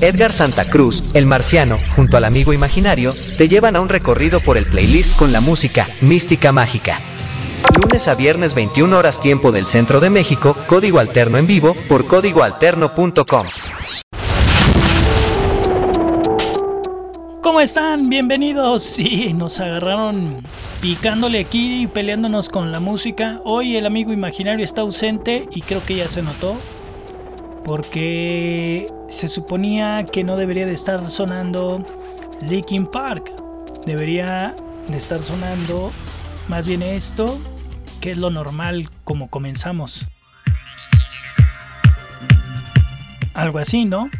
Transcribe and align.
Edgar 0.00 0.32
Santa 0.32 0.64
Cruz, 0.64 1.14
el 1.14 1.24
marciano, 1.24 1.78
junto 1.94 2.16
al 2.16 2.24
amigo 2.24 2.52
imaginario, 2.52 3.14
te 3.38 3.48
llevan 3.48 3.76
a 3.76 3.80
un 3.80 3.88
recorrido 3.88 4.40
por 4.40 4.56
el 4.56 4.66
playlist 4.66 5.16
con 5.16 5.32
la 5.32 5.40
música 5.40 5.88
Mística 6.00 6.52
Mágica. 6.52 7.00
Lunes 7.80 8.08
a 8.08 8.14
viernes 8.14 8.54
21 8.54 8.96
horas 8.96 9.20
tiempo 9.20 9.52
del 9.52 9.66
centro 9.66 10.00
de 10.00 10.10
México, 10.10 10.56
código 10.66 10.98
alterno 10.98 11.38
en 11.38 11.46
vivo 11.46 11.74
por 11.88 12.06
códigoalterno.com. 12.06 13.46
¿Cómo 17.40 17.60
están? 17.60 18.08
Bienvenidos. 18.08 18.82
Sí, 18.82 19.32
nos 19.32 19.60
agarraron 19.60 20.42
picándole 20.80 21.38
aquí 21.38 21.82
y 21.82 21.86
peleándonos 21.86 22.48
con 22.48 22.72
la 22.72 22.80
música. 22.80 23.40
Hoy 23.44 23.76
el 23.76 23.86
amigo 23.86 24.12
imaginario 24.12 24.64
está 24.64 24.80
ausente 24.80 25.48
y 25.52 25.62
creo 25.62 25.84
que 25.84 25.96
ya 25.96 26.08
se 26.08 26.22
notó. 26.22 26.56
Porque 27.64 28.86
se 29.08 29.28
suponía 29.28 30.04
que 30.04 30.22
no 30.22 30.36
debería 30.36 30.66
de 30.66 30.74
estar 30.74 31.10
sonando 31.10 31.84
Linkin 32.42 32.86
Park. 32.86 33.32
Debería 33.86 34.54
de 34.88 34.98
estar 34.98 35.22
sonando 35.22 35.92
más 36.48 36.66
bien 36.66 36.82
esto, 36.82 37.40
que 38.00 38.10
es 38.10 38.18
lo 38.18 38.30
normal 38.30 38.88
como 39.04 39.28
comenzamos. 39.28 40.06
Algo 43.32 43.58
así, 43.58 43.84
¿no? 43.84 44.10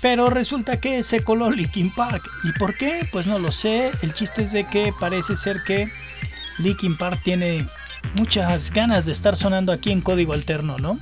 Pero 0.00 0.30
resulta 0.30 0.78
que 0.80 1.02
se 1.02 1.22
coló 1.22 1.50
Linkin 1.50 1.92
Park. 1.92 2.22
¿Y 2.44 2.52
por 2.58 2.76
qué? 2.76 3.08
Pues 3.10 3.26
no 3.26 3.38
lo 3.38 3.50
sé. 3.50 3.90
El 4.02 4.12
chiste 4.12 4.44
es 4.44 4.52
de 4.52 4.64
que 4.64 4.92
parece 4.98 5.34
ser 5.34 5.62
que 5.64 5.90
Linkin 6.58 6.96
Park 6.96 7.20
tiene 7.24 7.66
muchas 8.18 8.70
ganas 8.70 9.06
de 9.06 9.12
estar 9.12 9.36
sonando 9.36 9.72
aquí 9.72 9.90
en 9.90 10.00
código 10.00 10.32
alterno, 10.32 10.78
¿no? 10.78 10.98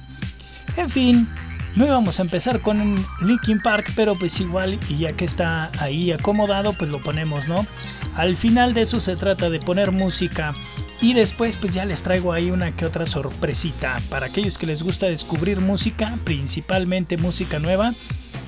En 0.77 0.91
fin, 0.91 1.29
no 1.77 1.87
íbamos 1.87 2.19
a 2.19 2.23
empezar 2.23 2.61
con 2.61 2.95
Linkin 3.21 3.61
Park, 3.61 3.93
pero 3.97 4.15
pues 4.15 4.41
igual, 4.41 4.79
y 4.89 4.99
ya 4.99 5.13
que 5.13 5.25
está 5.25 5.73
ahí 5.81 6.13
acomodado, 6.13 6.73
pues 6.73 6.91
lo 6.91 7.01
ponemos, 7.01 7.49
¿no? 7.49 7.67
Al 8.15 8.37
final 8.37 8.75
de 8.75 8.83
eso 8.83 9.01
se 9.01 9.17
trata 9.17 9.51
de 9.51 9.61
poner 9.61 9.91
música. 9.91 10.55
Y 11.01 11.13
después 11.13 11.57
pues 11.57 11.75
ya 11.75 11.85
les 11.85 12.03
traigo 12.03 12.33
ahí 12.33 12.51
una 12.51 12.75
que 12.75 12.87
otra 12.87 13.07
sorpresita. 13.07 14.01
Para 14.09 14.27
aquellos 14.27 14.57
que 14.57 14.67
les 14.67 14.83
gusta 14.83 15.07
descubrir 15.07 15.61
música, 15.61 16.17
principalmente 16.25 17.17
música 17.17 17.59
nueva, 17.59 17.93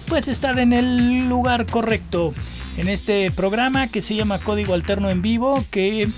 pues 0.06 0.28
estar 0.28 0.58
en 0.58 0.72
el 0.72 1.28
lugar 1.28 1.66
correcto 1.66 2.32
en 2.76 2.88
este 2.88 3.30
programa 3.30 3.88
que 3.88 4.02
se 4.02 4.14
llama 4.14 4.38
Código 4.38 4.74
Alterno 4.74 5.10
en 5.10 5.22
Vivo, 5.22 5.64
que 5.70 6.08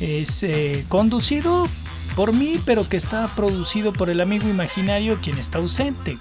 es 0.00 0.42
eh, 0.42 0.84
conducido 0.88 1.66
por 2.14 2.34
mí, 2.34 2.60
pero 2.66 2.88
que 2.88 2.96
está 2.96 3.34
producido 3.34 3.92
por 3.92 4.10
el 4.10 4.20
amigo 4.20 4.48
imaginario 4.48 5.18
quien 5.22 5.38
está 5.38 5.58
ausente. 5.58 6.18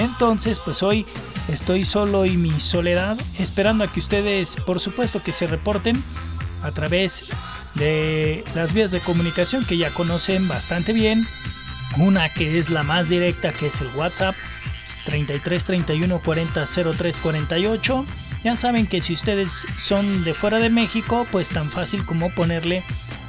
Entonces, 0.00 0.60
pues 0.60 0.82
hoy 0.82 1.04
estoy 1.48 1.84
solo 1.84 2.24
y 2.24 2.38
mi 2.38 2.58
soledad, 2.58 3.18
esperando 3.38 3.84
a 3.84 3.92
que 3.92 4.00
ustedes, 4.00 4.56
por 4.64 4.80
supuesto, 4.80 5.22
que 5.22 5.32
se 5.32 5.46
reporten 5.46 6.02
a 6.62 6.70
través 6.70 7.30
de 7.74 8.42
las 8.54 8.72
vías 8.72 8.90
de 8.92 9.00
comunicación 9.00 9.64
que 9.66 9.76
ya 9.76 9.90
conocen 9.90 10.48
bastante 10.48 10.94
bien. 10.94 11.28
Una 11.98 12.30
que 12.30 12.58
es 12.58 12.70
la 12.70 12.82
más 12.82 13.10
directa, 13.10 13.52
que 13.52 13.66
es 13.66 13.82
el 13.82 13.88
WhatsApp 13.88 14.34
33 15.04 15.64
31 15.66 16.20
40 16.20 16.64
03 16.96 17.20
48. 17.20 18.06
Ya 18.42 18.56
saben 18.56 18.86
que 18.86 19.02
si 19.02 19.12
ustedes 19.12 19.66
son 19.76 20.24
de 20.24 20.32
fuera 20.32 20.60
de 20.60 20.70
México, 20.70 21.26
pues 21.30 21.50
tan 21.50 21.70
fácil 21.70 22.06
como 22.06 22.30
ponerle 22.30 22.82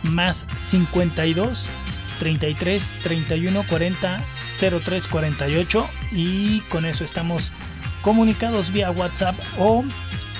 más 0.03 0.45
52 0.57 1.69
33 2.21 2.97
31 3.01 3.63
40 3.67 4.23
03 4.85 5.07
48 5.07 5.89
y 6.11 6.59
con 6.69 6.85
eso 6.85 7.03
estamos 7.03 7.51
comunicados 8.03 8.71
vía 8.71 8.91
WhatsApp 8.91 9.35
o 9.57 9.83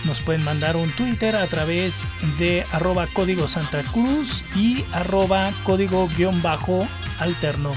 nos 0.05 0.21
pueden 0.21 0.43
mandar 0.43 0.75
un 0.75 0.91
Twitter 0.91 1.35
a 1.35 1.47
través 1.47 2.07
de 2.37 2.67
arroba 2.71 3.07
código 3.07 3.47
Santa 3.47 3.81
Cruz 3.81 4.43
y 4.55 4.83
arroba 4.91 5.51
código 5.63 6.07
guion 6.15 6.39
bajo 6.43 6.87
alterno. 7.19 7.73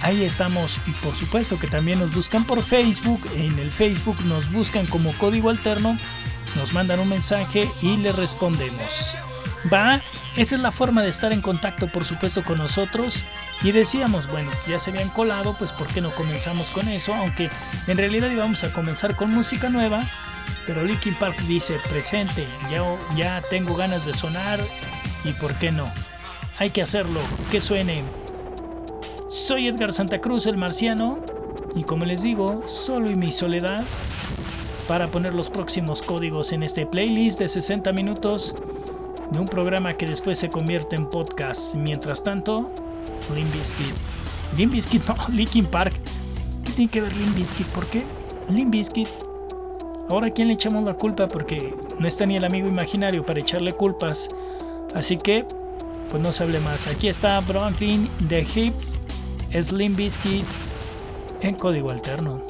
Ahí 0.00 0.24
estamos 0.24 0.80
y 0.88 0.90
por 0.90 1.14
supuesto 1.14 1.60
que 1.60 1.68
también 1.68 2.00
nos 2.00 2.12
buscan 2.12 2.44
por 2.44 2.60
Facebook. 2.60 3.20
En 3.36 3.56
el 3.60 3.70
Facebook 3.70 4.16
nos 4.24 4.50
buscan 4.50 4.86
como 4.86 5.12
código 5.12 5.48
alterno, 5.48 5.96
nos 6.56 6.72
mandan 6.72 6.98
un 6.98 7.08
mensaje 7.08 7.70
y 7.82 7.98
le 7.98 8.10
respondemos. 8.10 9.16
Va, 9.72 10.00
esa 10.36 10.56
es 10.56 10.62
la 10.62 10.72
forma 10.72 11.02
de 11.02 11.08
estar 11.08 11.32
en 11.32 11.40
contacto 11.40 11.86
por 11.88 12.04
supuesto 12.04 12.42
con 12.42 12.58
nosotros. 12.58 13.24
Y 13.62 13.72
decíamos, 13.72 14.30
bueno, 14.30 14.50
ya 14.66 14.78
se 14.78 14.90
habían 14.90 15.08
colado, 15.10 15.54
pues 15.58 15.72
¿por 15.72 15.86
qué 15.88 16.00
no 16.00 16.10
comenzamos 16.10 16.70
con 16.70 16.88
eso? 16.88 17.14
Aunque 17.14 17.50
en 17.86 17.96
realidad 17.96 18.30
íbamos 18.30 18.64
a 18.64 18.72
comenzar 18.72 19.14
con 19.16 19.32
música 19.32 19.68
nueva. 19.68 20.02
Pero 20.66 20.84
Linkin 20.84 21.14
Park 21.14 21.38
dice, 21.42 21.78
presente, 21.88 22.46
ya, 22.70 22.82
ya 23.16 23.42
tengo 23.50 23.74
ganas 23.74 24.04
de 24.04 24.14
sonar 24.14 24.64
y 25.24 25.32
¿por 25.32 25.54
qué 25.54 25.72
no? 25.72 25.90
Hay 26.58 26.70
que 26.70 26.82
hacerlo, 26.82 27.20
que 27.50 27.60
suene 27.60 28.04
soy 29.32 29.66
Edgar 29.66 29.94
Santa 29.94 30.20
Cruz, 30.20 30.46
el 30.46 30.58
marciano, 30.58 31.18
y 31.74 31.84
como 31.84 32.04
les 32.04 32.20
digo, 32.20 32.68
solo 32.68 33.10
y 33.10 33.16
mi 33.16 33.32
soledad, 33.32 33.82
para 34.86 35.10
poner 35.10 35.32
los 35.32 35.48
próximos 35.48 36.02
códigos 36.02 36.52
en 36.52 36.62
este 36.62 36.84
playlist 36.84 37.38
de 37.38 37.48
60 37.48 37.92
minutos 37.92 38.54
de 39.32 39.38
un 39.38 39.46
programa 39.46 39.94
que 39.94 40.06
después 40.06 40.38
se 40.38 40.50
convierte 40.50 40.96
en 40.96 41.08
podcast. 41.08 41.74
Mientras 41.74 42.22
tanto, 42.22 42.70
Limbiskit. 43.34 43.94
Limbiskit, 44.56 45.02
no, 45.08 45.14
Linkin 45.32 45.66
Park. 45.66 45.94
¿Qué 46.64 46.72
tiene 46.72 46.90
que 46.90 47.00
ver 47.00 47.16
Limbiskit? 47.16 47.66
¿Por 47.68 47.86
qué? 47.86 48.04
Limbiskit. 48.48 49.08
Ahora, 50.10 50.26
¿a 50.26 50.30
quién 50.30 50.48
le 50.48 50.54
echamos 50.54 50.84
la 50.84 50.94
culpa? 50.94 51.28
Porque 51.28 51.74
no 51.98 52.06
está 52.06 52.26
ni 52.26 52.36
el 52.36 52.44
amigo 52.44 52.68
imaginario 52.68 53.24
para 53.24 53.40
echarle 53.40 53.72
culpas. 53.72 54.28
Así 54.94 55.16
que, 55.16 55.46
pues 56.10 56.22
no 56.22 56.32
se 56.32 56.42
hable 56.42 56.60
más. 56.60 56.86
Aquí 56.86 57.08
está 57.08 57.40
Bronklin 57.40 58.08
The 58.28 58.40
Hips 58.40 58.98
Slim 59.60 59.96
Biscuit 59.96 60.44
en 61.40 61.54
código 61.54 61.90
alterno. 61.90 62.40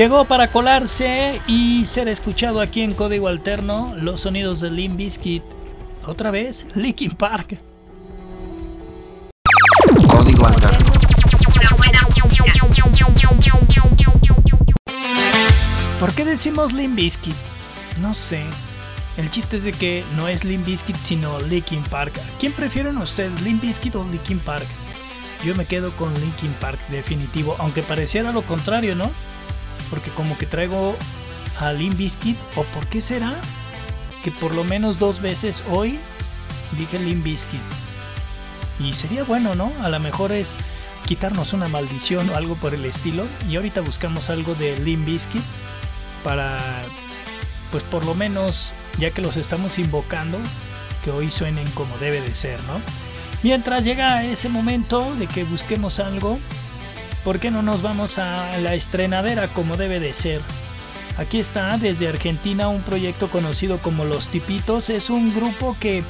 Llegó 0.00 0.24
para 0.24 0.50
colarse 0.50 1.42
y 1.46 1.84
ser 1.84 2.08
escuchado 2.08 2.62
aquí 2.62 2.80
en 2.80 2.94
Código 2.94 3.28
Alterno 3.28 3.94
los 3.94 4.22
sonidos 4.22 4.60
de 4.60 4.70
Limp 4.70 4.96
Bizkit. 4.96 5.42
Otra 6.06 6.30
vez, 6.30 6.66
Linkin 6.74 7.10
Park. 7.10 7.58
Código 10.08 10.46
Alterno. 10.46 10.90
¿Por 16.00 16.12
qué 16.14 16.24
decimos 16.24 16.72
Limp 16.72 16.96
Bizkit? 16.96 17.36
No 18.00 18.14
sé. 18.14 18.42
El 19.18 19.28
chiste 19.28 19.58
es 19.58 19.64
de 19.64 19.74
que 19.74 20.02
no 20.16 20.28
es 20.28 20.46
Limp 20.46 20.64
Bizkit 20.64 20.96
sino 20.96 21.38
Linkin 21.40 21.82
Park. 21.90 22.14
¿Quién 22.38 22.54
prefieren 22.54 22.96
ustedes, 22.96 23.42
Limp 23.42 23.60
Bizkit 23.60 23.94
o 23.96 24.04
Linkin 24.10 24.38
Park? 24.38 24.66
Yo 25.44 25.54
me 25.56 25.66
quedo 25.66 25.90
con 25.90 26.10
Linkin 26.20 26.52
Park 26.54 26.78
definitivo, 26.88 27.54
aunque 27.58 27.82
pareciera 27.82 28.32
lo 28.32 28.40
contrario, 28.40 28.94
¿no? 28.94 29.10
Porque 29.90 30.10
como 30.10 30.38
que 30.38 30.46
traigo 30.46 30.96
a 31.58 31.72
Limp 31.72 31.96
Bizkit, 31.96 32.38
o 32.56 32.62
por 32.64 32.86
qué 32.86 33.02
será 33.02 33.34
que 34.24 34.30
por 34.30 34.54
lo 34.54 34.64
menos 34.64 34.98
dos 34.98 35.20
veces 35.20 35.62
hoy 35.70 35.98
dije 36.78 36.98
Limp 36.98 37.24
Bizkit. 37.24 37.60
Y 38.78 38.94
sería 38.94 39.24
bueno, 39.24 39.54
¿no? 39.54 39.72
A 39.82 39.88
lo 39.88 40.00
mejor 40.00 40.32
es 40.32 40.58
quitarnos 41.06 41.52
una 41.52 41.68
maldición 41.68 42.30
o 42.30 42.36
algo 42.36 42.54
por 42.56 42.74
el 42.74 42.84
estilo. 42.84 43.26
Y 43.48 43.56
ahorita 43.56 43.80
buscamos 43.80 44.30
algo 44.30 44.54
de 44.54 44.78
Limp 44.78 45.06
Bizkit 45.06 45.42
para, 46.24 46.58
pues 47.70 47.82
por 47.84 48.04
lo 48.04 48.14
menos, 48.14 48.74
ya 48.98 49.10
que 49.10 49.22
los 49.22 49.36
estamos 49.36 49.78
invocando, 49.78 50.38
que 51.04 51.10
hoy 51.10 51.30
suenen 51.30 51.68
como 51.72 51.96
debe 51.98 52.20
de 52.20 52.34
ser, 52.34 52.62
¿no? 52.64 52.80
Mientras 53.42 53.84
llega 53.84 54.24
ese 54.24 54.48
momento 54.48 55.14
de 55.16 55.26
que 55.26 55.44
busquemos 55.44 55.98
algo, 55.98 56.38
¿por 57.24 57.38
qué 57.38 57.50
no 57.50 57.62
nos 57.62 57.82
vamos 57.82 58.18
a 58.18 58.56
la 58.58 58.74
estrenadera 58.74 59.48
como 59.48 59.76
debe 59.76 60.00
de 60.00 60.14
ser? 60.14 60.40
Aquí 61.18 61.38
está 61.38 61.76
desde 61.76 62.08
Argentina 62.08 62.68
un 62.68 62.82
proyecto 62.82 63.28
conocido 63.28 63.78
como 63.78 64.04
Los 64.04 64.28
Tipitos. 64.28 64.90
Es 64.90 65.10
un 65.10 65.34
grupo 65.34 65.76
que 65.78 66.02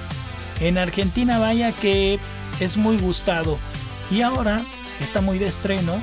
en 0.60 0.78
Argentina 0.78 1.38
vaya 1.38 1.72
que 1.72 2.20
es 2.60 2.76
muy 2.76 2.96
gustado. 2.98 3.58
Y 4.10 4.22
ahora 4.22 4.60
está 5.00 5.20
muy 5.20 5.38
de 5.38 5.48
estreno. 5.48 5.94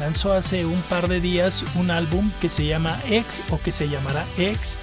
Lanzó 0.00 0.32
hace 0.32 0.64
un 0.64 0.80
par 0.82 1.08
de 1.08 1.20
días 1.20 1.64
un 1.74 1.90
álbum 1.90 2.30
que 2.40 2.50
se 2.50 2.66
llama 2.66 2.98
X 3.10 3.42
o 3.50 3.58
que 3.58 3.70
se 3.70 3.88
llamará 3.88 4.24
X 4.38 4.76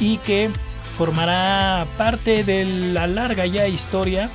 y 0.00 0.18
que 0.18 0.50
formará 0.96 1.86
parte 1.96 2.44
de 2.44 2.64
la 2.64 3.06
larga 3.06 3.46
ya 3.46 3.66
historia 3.66 4.30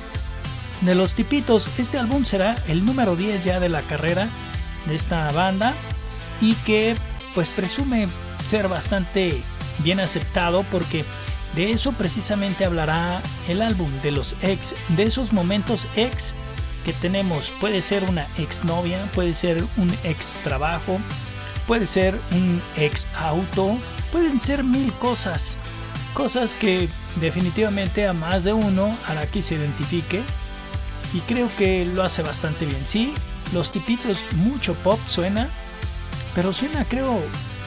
de 0.82 0.94
los 0.94 1.14
tipitos. 1.14 1.70
Este 1.78 1.98
álbum 1.98 2.24
será 2.24 2.56
el 2.68 2.84
número 2.84 3.16
10 3.16 3.44
ya 3.44 3.60
de 3.60 3.68
la 3.68 3.82
carrera 3.82 4.28
de 4.86 4.94
esta 4.94 5.30
banda 5.32 5.74
y 6.40 6.54
que 6.54 6.94
pues 7.34 7.48
presume 7.48 8.08
ser 8.44 8.68
bastante 8.68 9.42
bien 9.78 10.00
aceptado 10.00 10.64
porque 10.70 11.04
de 11.54 11.70
eso 11.70 11.92
precisamente 11.92 12.64
hablará 12.64 13.20
el 13.48 13.62
álbum 13.62 13.90
de 14.02 14.10
los 14.10 14.34
ex, 14.42 14.74
de 14.88 15.04
esos 15.04 15.32
momentos 15.32 15.86
ex 15.96 16.34
que 16.84 16.92
tenemos. 16.92 17.50
Puede 17.60 17.80
ser 17.80 18.04
una 18.04 18.26
ex 18.38 18.64
novia, 18.64 18.98
puede 19.14 19.34
ser 19.34 19.64
un 19.76 19.92
ex 20.04 20.34
trabajo, 20.44 20.98
puede 21.66 21.86
ser 21.86 22.18
un 22.32 22.62
ex 22.76 23.08
auto, 23.16 23.76
pueden 24.12 24.40
ser 24.40 24.62
mil 24.64 24.92
cosas. 24.94 25.58
Cosas 26.14 26.54
que 26.54 26.88
definitivamente 27.20 28.06
a 28.06 28.12
más 28.12 28.44
de 28.44 28.52
uno 28.52 28.96
hará 29.06 29.26
que 29.26 29.42
se 29.42 29.54
identifique 29.54 30.22
y 31.12 31.20
creo 31.20 31.50
que 31.56 31.84
lo 31.86 32.02
hace 32.02 32.22
bastante 32.22 32.66
bien. 32.66 32.86
Sí, 32.86 33.14
los 33.52 33.72
tipitos, 33.72 34.18
mucho 34.36 34.74
pop 34.74 34.98
suena, 35.08 35.48
pero 36.34 36.52
suena 36.52 36.84
creo 36.84 37.20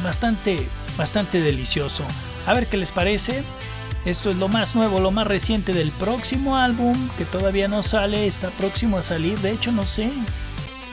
bastante, 0.04 0.68
bastante 0.98 1.42
delicioso. 1.42 2.04
A 2.46 2.54
ver 2.54 2.68
qué 2.68 2.78
les 2.78 2.92
parece. 2.92 3.44
Esto 4.06 4.30
es 4.30 4.38
lo 4.38 4.48
más 4.48 4.76
nuevo, 4.76 5.02
lo 5.02 5.12
más 5.12 5.28
reciente 5.28 5.74
del 5.74 5.92
próximo 5.92 6.56
álbum 6.56 6.96
que 7.18 7.26
todavía 7.26 7.68
no 7.68 7.84
sale, 7.84 8.28
está 8.28 8.50
próximo 8.52 8.98
a 8.98 9.02
salir. 9.02 9.38
De 9.40 9.52
hecho, 9.52 9.74
no 9.74 9.86
sé 9.86 10.10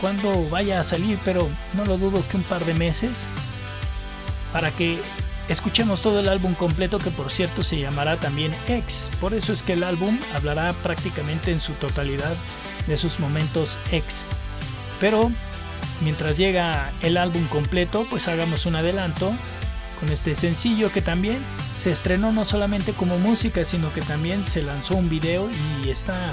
cuándo 0.00 0.48
vaya 0.50 0.80
a 0.80 0.82
salir, 0.82 1.18
pero 1.24 1.48
no 1.74 1.84
lo 1.84 1.98
dudo 1.98 2.22
que 2.28 2.36
un 2.36 2.42
par 2.42 2.64
de 2.64 2.74
meses. 2.74 3.28
Para 4.52 4.70
que 4.72 4.98
escuchemos 5.48 6.02
todo 6.02 6.18
el 6.20 6.28
álbum 6.28 6.54
completo, 6.54 6.98
que 6.98 7.10
por 7.10 7.30
cierto 7.30 7.62
se 7.62 7.78
llamará 7.78 8.16
también 8.16 8.52
X. 8.66 9.10
Por 9.20 9.34
eso 9.34 9.52
es 9.52 9.62
que 9.62 9.74
el 9.74 9.84
álbum 9.84 10.18
hablará 10.34 10.72
prácticamente 10.82 11.52
en 11.52 11.60
su 11.60 11.74
totalidad 11.74 12.34
de 12.88 12.96
sus 12.96 13.20
momentos 13.20 13.78
X. 13.92 14.24
Pero 15.00 15.30
mientras 16.02 16.36
llega 16.36 16.90
el 17.02 17.16
álbum 17.16 17.46
completo, 17.48 18.06
pues 18.10 18.28
hagamos 18.28 18.66
un 18.66 18.76
adelanto 18.76 19.32
con 20.00 20.10
este 20.10 20.34
sencillo 20.34 20.92
que 20.92 21.00
también 21.02 21.38
se 21.76 21.90
estrenó 21.90 22.32
no 22.32 22.44
solamente 22.44 22.92
como 22.92 23.18
música, 23.18 23.64
sino 23.64 23.92
que 23.92 24.02
también 24.02 24.44
se 24.44 24.62
lanzó 24.62 24.94
un 24.94 25.08
video 25.08 25.48
y 25.82 25.88
está, 25.88 26.32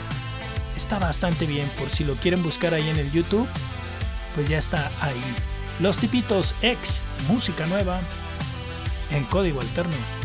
está 0.76 1.00
bastante 1.00 1.46
bien. 1.46 1.70
Por 1.78 1.90
si 1.90 2.04
lo 2.04 2.16
quieren 2.16 2.44
buscar 2.44 2.74
ahí 2.74 2.90
en 2.90 2.98
el 2.98 3.12
YouTube, 3.12 3.48
pues 4.36 4.50
ya 4.50 4.58
está 4.58 4.92
ahí. 5.02 5.22
Los 5.80 5.98
tipitos 5.98 6.56
ex, 6.62 7.04
música 7.28 7.66
nueva, 7.66 8.00
en 9.12 9.24
código 9.26 9.62
alterno. 9.62 10.23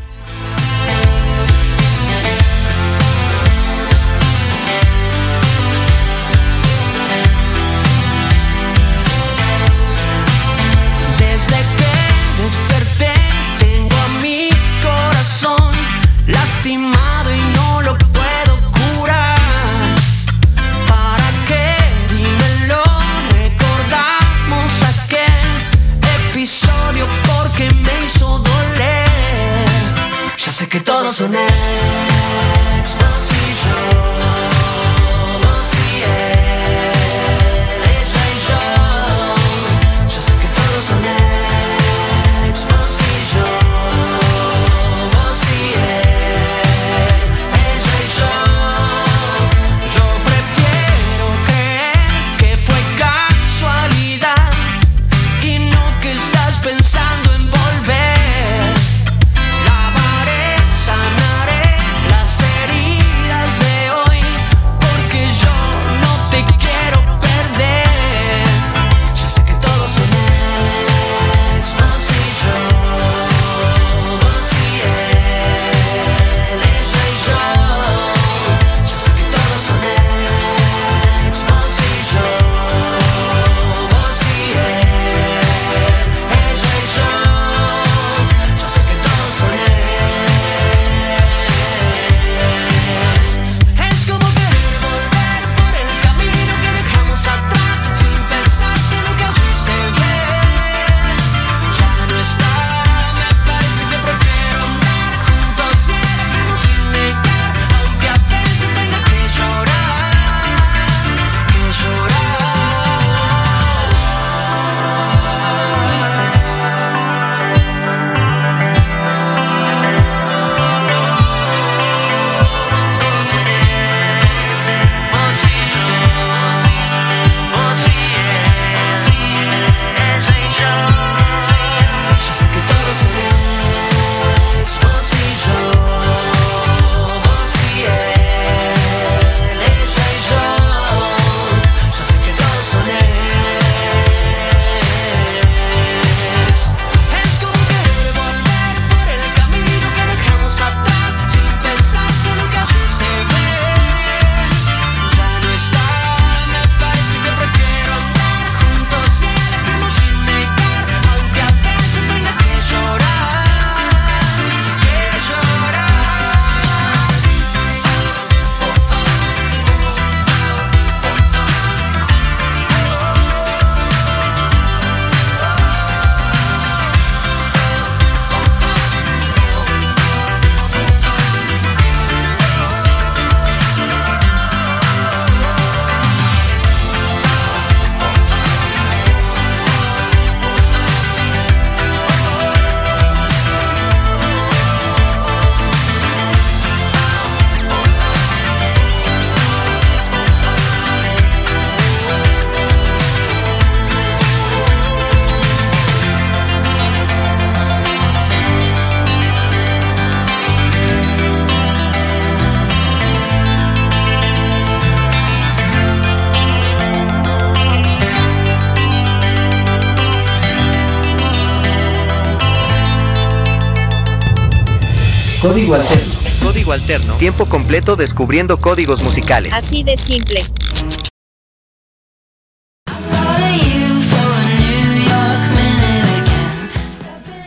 Alterno. 226.88 227.16
Tiempo 227.18 227.44
completo 227.44 227.96
descubriendo 227.96 228.58
códigos 228.60 229.02
musicales. 229.02 229.52
Así 229.52 229.82
de 229.82 229.98
simple. 229.98 230.40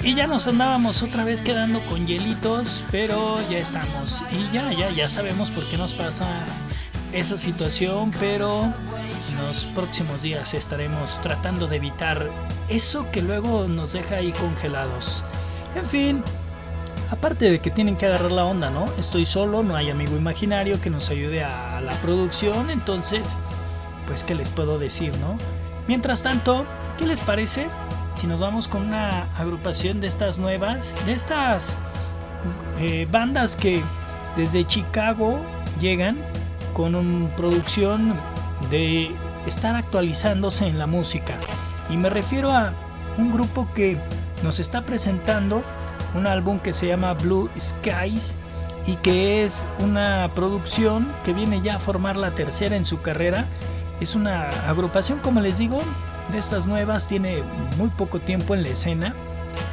Y 0.03 0.13
ya 0.13 0.27
nos 0.27 0.45
andábamos 0.47 1.01
otra 1.01 1.23
vez 1.23 1.41
quedando 1.41 1.83
con 1.87 2.05
hielitos, 2.05 2.85
pero 2.91 3.39
ya 3.49 3.57
estamos. 3.57 4.23
Y 4.31 4.53
ya, 4.53 4.71
ya, 4.73 4.91
ya 4.91 5.07
sabemos 5.07 5.49
por 5.49 5.67
qué 5.69 5.77
nos 5.77 5.95
pasa 5.95 6.27
esa 7.11 7.35
situación, 7.35 8.11
pero 8.19 8.65
en 8.65 9.37
los 9.47 9.65
próximos 9.73 10.21
días 10.21 10.53
estaremos 10.53 11.19
tratando 11.21 11.65
de 11.65 11.77
evitar 11.77 12.29
eso 12.69 13.09
que 13.09 13.23
luego 13.23 13.67
nos 13.67 13.93
deja 13.93 14.17
ahí 14.17 14.33
congelados. 14.33 15.23
En 15.75 15.85
fin, 15.85 16.23
aparte 17.11 17.51
de 17.51 17.59
que 17.59 17.69
tienen 17.69 17.97
que 17.97 18.05
agarrar 18.05 18.31
la 18.31 18.45
onda, 18.45 18.69
¿no? 18.69 18.85
Estoy 18.97 19.25
solo, 19.25 19.63
no 19.63 19.75
hay 19.75 19.89
amigo 19.89 20.15
imaginario 20.15 20.79
que 20.79 20.89
nos 20.89 21.09
ayude 21.09 21.43
a 21.43 21.81
la 21.81 21.93
producción, 21.95 22.69
entonces, 22.69 23.37
pues, 24.07 24.23
¿qué 24.23 24.33
les 24.33 24.49
puedo 24.49 24.79
decir, 24.79 25.15
no? 25.19 25.37
Mientras 25.87 26.23
tanto, 26.23 26.65
¿qué 26.97 27.05
les 27.05 27.19
parece 27.19 27.67
si 28.15 28.27
nos 28.27 28.39
vamos 28.39 28.67
con 28.69 28.83
una 28.83 29.23
agrupación 29.35 29.99
de 29.99 30.07
estas 30.07 30.39
nuevas, 30.39 30.97
de 31.05 31.13
estas 31.13 31.77
eh, 32.79 33.07
bandas 33.11 33.57
que 33.57 33.83
desde 34.37 34.63
Chicago 34.63 35.39
llegan 35.79 36.17
con 36.73 36.95
una 36.95 37.29
producción 37.35 38.15
de 38.69 39.11
estar 39.45 39.75
actualizándose 39.75 40.65
en 40.65 40.79
la 40.79 40.87
música? 40.87 41.37
Y 41.89 41.97
me 41.97 42.09
refiero 42.09 42.51
a 42.51 42.73
un 43.17 43.33
grupo 43.33 43.67
que 43.75 43.97
nos 44.43 44.61
está 44.61 44.85
presentando 44.85 45.61
un 46.15 46.27
álbum 46.27 46.59
que 46.59 46.73
se 46.73 46.87
llama 46.87 47.13
Blue 47.13 47.49
Skies 47.59 48.35
y 48.85 48.95
que 48.97 49.43
es 49.43 49.67
una 49.79 50.31
producción 50.33 51.11
que 51.23 51.33
viene 51.33 51.61
ya 51.61 51.75
a 51.75 51.79
formar 51.79 52.15
la 52.15 52.31
tercera 52.31 52.75
en 52.75 52.85
su 52.85 53.01
carrera. 53.01 53.45
Es 53.99 54.15
una 54.15 54.49
agrupación, 54.67 55.19
como 55.19 55.39
les 55.39 55.57
digo, 55.57 55.81
de 56.31 56.37
estas 56.37 56.65
nuevas, 56.65 57.07
tiene 57.07 57.43
muy 57.77 57.89
poco 57.89 58.19
tiempo 58.19 58.55
en 58.55 58.63
la 58.63 58.69
escena, 58.69 59.15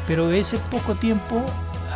pero 0.06 0.30
ese 0.30 0.58
poco 0.70 0.94
tiempo 0.94 1.44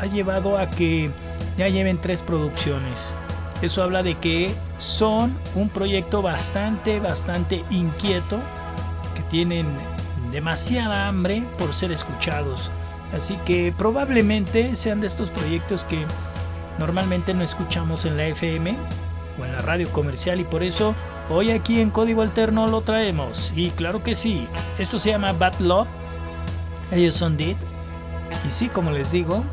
ha 0.00 0.06
llevado 0.06 0.56
a 0.56 0.70
que 0.70 1.10
ya 1.56 1.68
lleven 1.68 2.00
tres 2.00 2.22
producciones. 2.22 3.14
Eso 3.60 3.82
habla 3.82 4.02
de 4.02 4.18
que 4.18 4.52
son 4.78 5.36
un 5.54 5.68
proyecto 5.68 6.22
bastante, 6.22 6.98
bastante 6.98 7.64
inquieto, 7.70 8.40
que 9.14 9.22
tienen 9.24 9.66
demasiada 10.32 11.06
hambre 11.08 11.44
por 11.58 11.72
ser 11.72 11.92
escuchados. 11.92 12.70
Así 13.12 13.36
que 13.44 13.74
probablemente 13.76 14.74
sean 14.76 15.00
de 15.00 15.06
estos 15.06 15.30
proyectos 15.30 15.84
que 15.84 16.04
normalmente 16.78 17.34
no 17.34 17.44
escuchamos 17.44 18.04
en 18.04 18.16
la 18.16 18.26
FM 18.26 18.76
o 19.38 19.44
en 19.44 19.52
la 19.52 19.58
radio 19.58 19.90
comercial 19.90 20.40
y 20.40 20.44
por 20.44 20.62
eso 20.62 20.94
hoy 21.28 21.50
aquí 21.50 21.80
en 21.80 21.90
Código 21.90 22.22
Alterno 22.22 22.66
lo 22.66 22.80
traemos. 22.80 23.52
Y 23.54 23.70
claro 23.70 24.02
que 24.02 24.16
sí, 24.16 24.48
esto 24.78 24.98
se 24.98 25.10
llama 25.10 25.32
Bad 25.32 25.58
Love. 25.60 25.88
Ellos 26.90 27.14
son 27.14 27.36
Did. 27.36 27.56
Y 28.46 28.50
sí, 28.50 28.68
como 28.68 28.90
les 28.90 29.12
digo, 29.12 29.44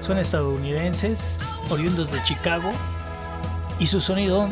son 0.00 0.18
estadounidenses, 0.18 1.38
oriundos 1.70 2.10
de 2.12 2.22
Chicago. 2.24 2.72
Y 3.78 3.86
su 3.86 4.00
sonido 4.00 4.48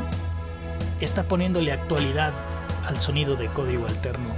está 1.01 1.23
poniéndole 1.23 1.73
actualidad 1.73 2.33
al 2.87 3.01
sonido 3.01 3.37
de 3.37 3.47
Código 3.49 3.87
Alterno. 3.87 4.29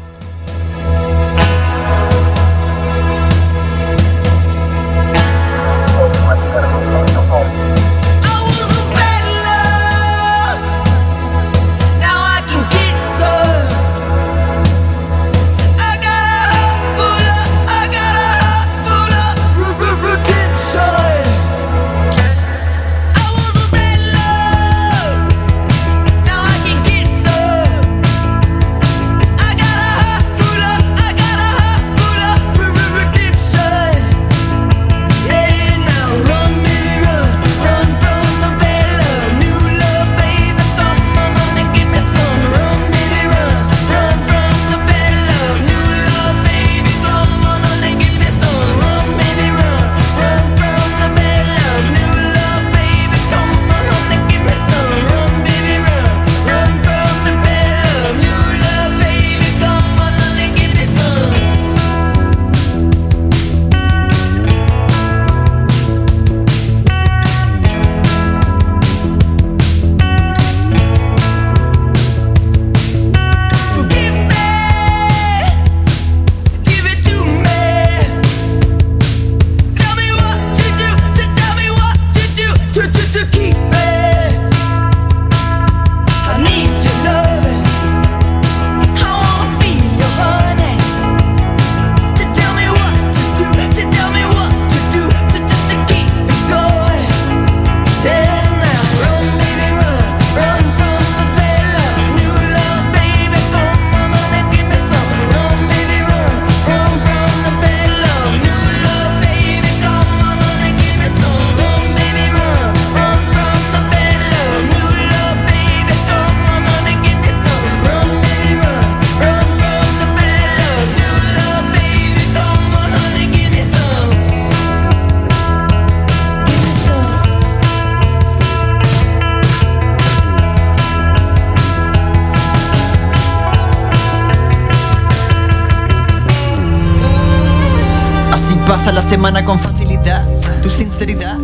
Con 139.23 139.57
facilidad. 139.57 140.27
Tu 140.63 140.69
sinceridad. 140.69 141.39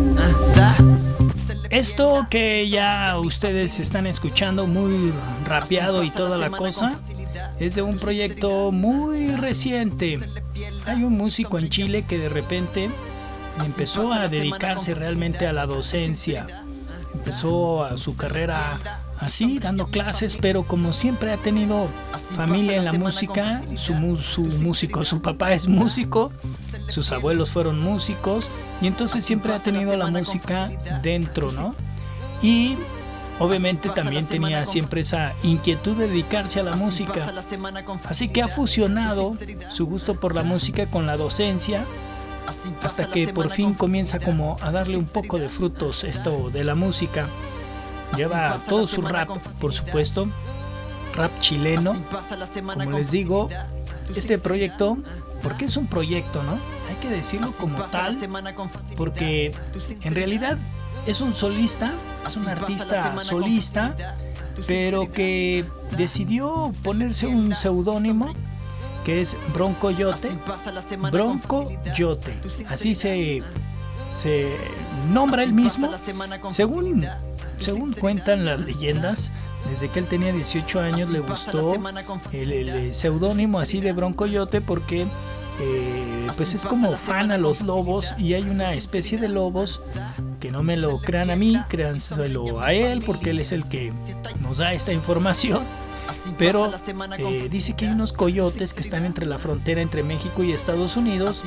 Esto 1.69 2.27
que 2.29 2.67
ya 2.67 3.17
ustedes 3.17 3.79
están 3.79 4.05
escuchando 4.05 4.67
muy 4.67 5.13
rapeado 5.45 6.03
y 6.03 6.11
toda 6.11 6.37
la 6.37 6.49
cosa 6.49 6.99
es 7.57 7.75
de 7.75 7.81
un 7.81 7.97
proyecto 7.97 8.73
muy 8.73 9.33
reciente. 9.37 10.19
Hay 10.87 11.05
un 11.05 11.17
músico 11.17 11.57
en 11.57 11.69
Chile 11.69 12.03
que 12.05 12.17
de 12.17 12.27
repente 12.27 12.91
empezó 13.63 14.11
a 14.11 14.27
dedicarse 14.27 14.93
realmente 14.93 15.47
a 15.47 15.53
la 15.53 15.65
docencia. 15.65 16.45
Empezó 17.13 17.85
a 17.85 17.97
su 17.97 18.17
carrera 18.17 18.77
así, 19.19 19.57
dando 19.57 19.87
clases, 19.87 20.37
pero 20.37 20.63
como 20.63 20.91
siempre 20.91 21.31
ha 21.31 21.37
tenido 21.37 21.87
familia 22.35 22.75
en 22.75 22.85
la 22.85 22.93
música, 22.93 23.61
su, 23.77 24.17
su 24.17 24.41
músico, 24.41 25.05
su 25.05 25.21
papá 25.21 25.53
es 25.53 25.67
músico, 25.67 26.31
sus 26.91 27.11
abuelos 27.11 27.51
fueron 27.51 27.79
músicos 27.79 28.51
y 28.81 28.87
entonces 28.87 29.25
siempre 29.25 29.53
ha 29.53 29.59
tenido 29.59 29.95
la 29.97 30.09
música 30.09 30.69
dentro, 31.01 31.51
¿no? 31.51 31.75
Y 32.41 32.77
obviamente 33.39 33.89
también 33.89 34.25
tenía 34.25 34.65
siempre 34.65 35.01
esa 35.01 35.33
inquietud 35.43 35.95
de 35.95 36.07
dedicarse 36.07 36.59
a 36.59 36.63
la 36.63 36.75
música. 36.75 37.33
Así 38.05 38.29
que 38.29 38.41
ha 38.41 38.47
fusionado 38.47 39.35
su 39.71 39.85
gusto 39.85 40.19
por 40.19 40.35
la 40.35 40.43
música 40.43 40.89
con 40.89 41.05
la 41.05 41.17
docencia 41.17 41.85
hasta 42.83 43.07
que 43.07 43.27
por 43.33 43.49
fin 43.49 43.73
comienza 43.73 44.19
como 44.19 44.57
a 44.61 44.71
darle 44.71 44.97
un 44.97 45.05
poco 45.05 45.37
de 45.37 45.49
frutos 45.49 46.03
esto 46.03 46.49
de 46.49 46.63
la 46.63 46.75
música. 46.75 47.27
Lleva 48.15 48.57
todo 48.67 48.87
su 48.87 49.01
rap, 49.01 49.29
por 49.59 49.71
supuesto, 49.73 50.27
rap 51.15 51.37
chileno. 51.39 51.95
Como 52.63 52.97
les 52.97 53.11
digo, 53.11 53.47
este 54.15 54.39
proyecto, 54.39 54.97
porque 55.43 55.65
es 55.65 55.77
un 55.77 55.87
proyecto, 55.87 56.41
¿no? 56.43 56.59
Hay 56.89 56.95
que 56.95 57.09
decirlo 57.09 57.51
como 57.51 57.83
tal, 57.83 58.17
porque 58.97 59.53
en 60.03 60.15
realidad 60.15 60.57
es 61.05 61.21
un 61.21 61.33
solista, 61.33 61.93
es 62.25 62.35
un 62.35 62.49
artista 62.49 63.15
solista, 63.21 63.95
pero 64.65 65.11
que 65.11 65.63
decidió 65.97 66.71
ponerse 66.83 67.27
un 67.27 67.53
seudónimo 67.53 68.33
que 69.05 69.21
es 69.21 69.37
Bronco 69.53 69.91
Yote. 69.91 70.37
Bronco 71.11 71.69
Yote. 71.95 72.33
Así 72.67 72.95
se, 72.95 73.43
se 74.07 74.57
nombra 75.11 75.43
él 75.43 75.53
mismo. 75.53 75.91
Según, 76.49 77.05
según 77.59 77.93
cuentan 77.93 78.45
las 78.45 78.61
leyendas, 78.61 79.31
desde 79.69 79.89
que 79.89 79.99
él 79.99 80.07
tenía 80.07 80.33
18 80.33 80.79
años 80.79 81.09
le 81.09 81.19
gustó 81.19 81.75
el, 82.31 82.93
seudónimo 82.93 83.59
así 83.59 83.79
de 83.79 83.91
Bronco 83.91 84.25
Yote 84.25 84.61
porque 84.61 85.05
eh, 85.59 85.98
pues 86.35 86.53
es 86.53 86.65
como 86.65 86.93
fan 86.93 87.31
a 87.31 87.37
los 87.37 87.61
lobos 87.61 88.13
y 88.17 88.33
hay 88.33 88.43
una 88.43 88.73
especie 88.73 89.17
de 89.17 89.29
lobos 89.29 89.81
que 90.39 90.51
no 90.51 90.63
me 90.63 90.77
lo 90.77 90.99
crean 90.99 91.29
a 91.29 91.35
mí, 91.35 91.57
créanselo 91.69 92.61
a 92.61 92.73
él 92.73 93.03
porque 93.05 93.31
él 93.31 93.39
es 93.39 93.51
el 93.51 93.65
que 93.65 93.93
nos 94.41 94.57
da 94.57 94.73
esta 94.73 94.91
información. 94.93 95.65
Pero 96.37 96.71
eh, 97.17 97.47
dice 97.51 97.75
que 97.75 97.85
hay 97.85 97.91
unos 97.91 98.13
coyotes 98.13 98.73
que 98.73 98.81
están 98.81 99.05
entre 99.05 99.25
la 99.25 99.37
frontera 99.37 99.81
entre 99.81 100.01
México 100.03 100.43
y 100.43 100.51
Estados 100.51 100.97
Unidos 100.97 101.43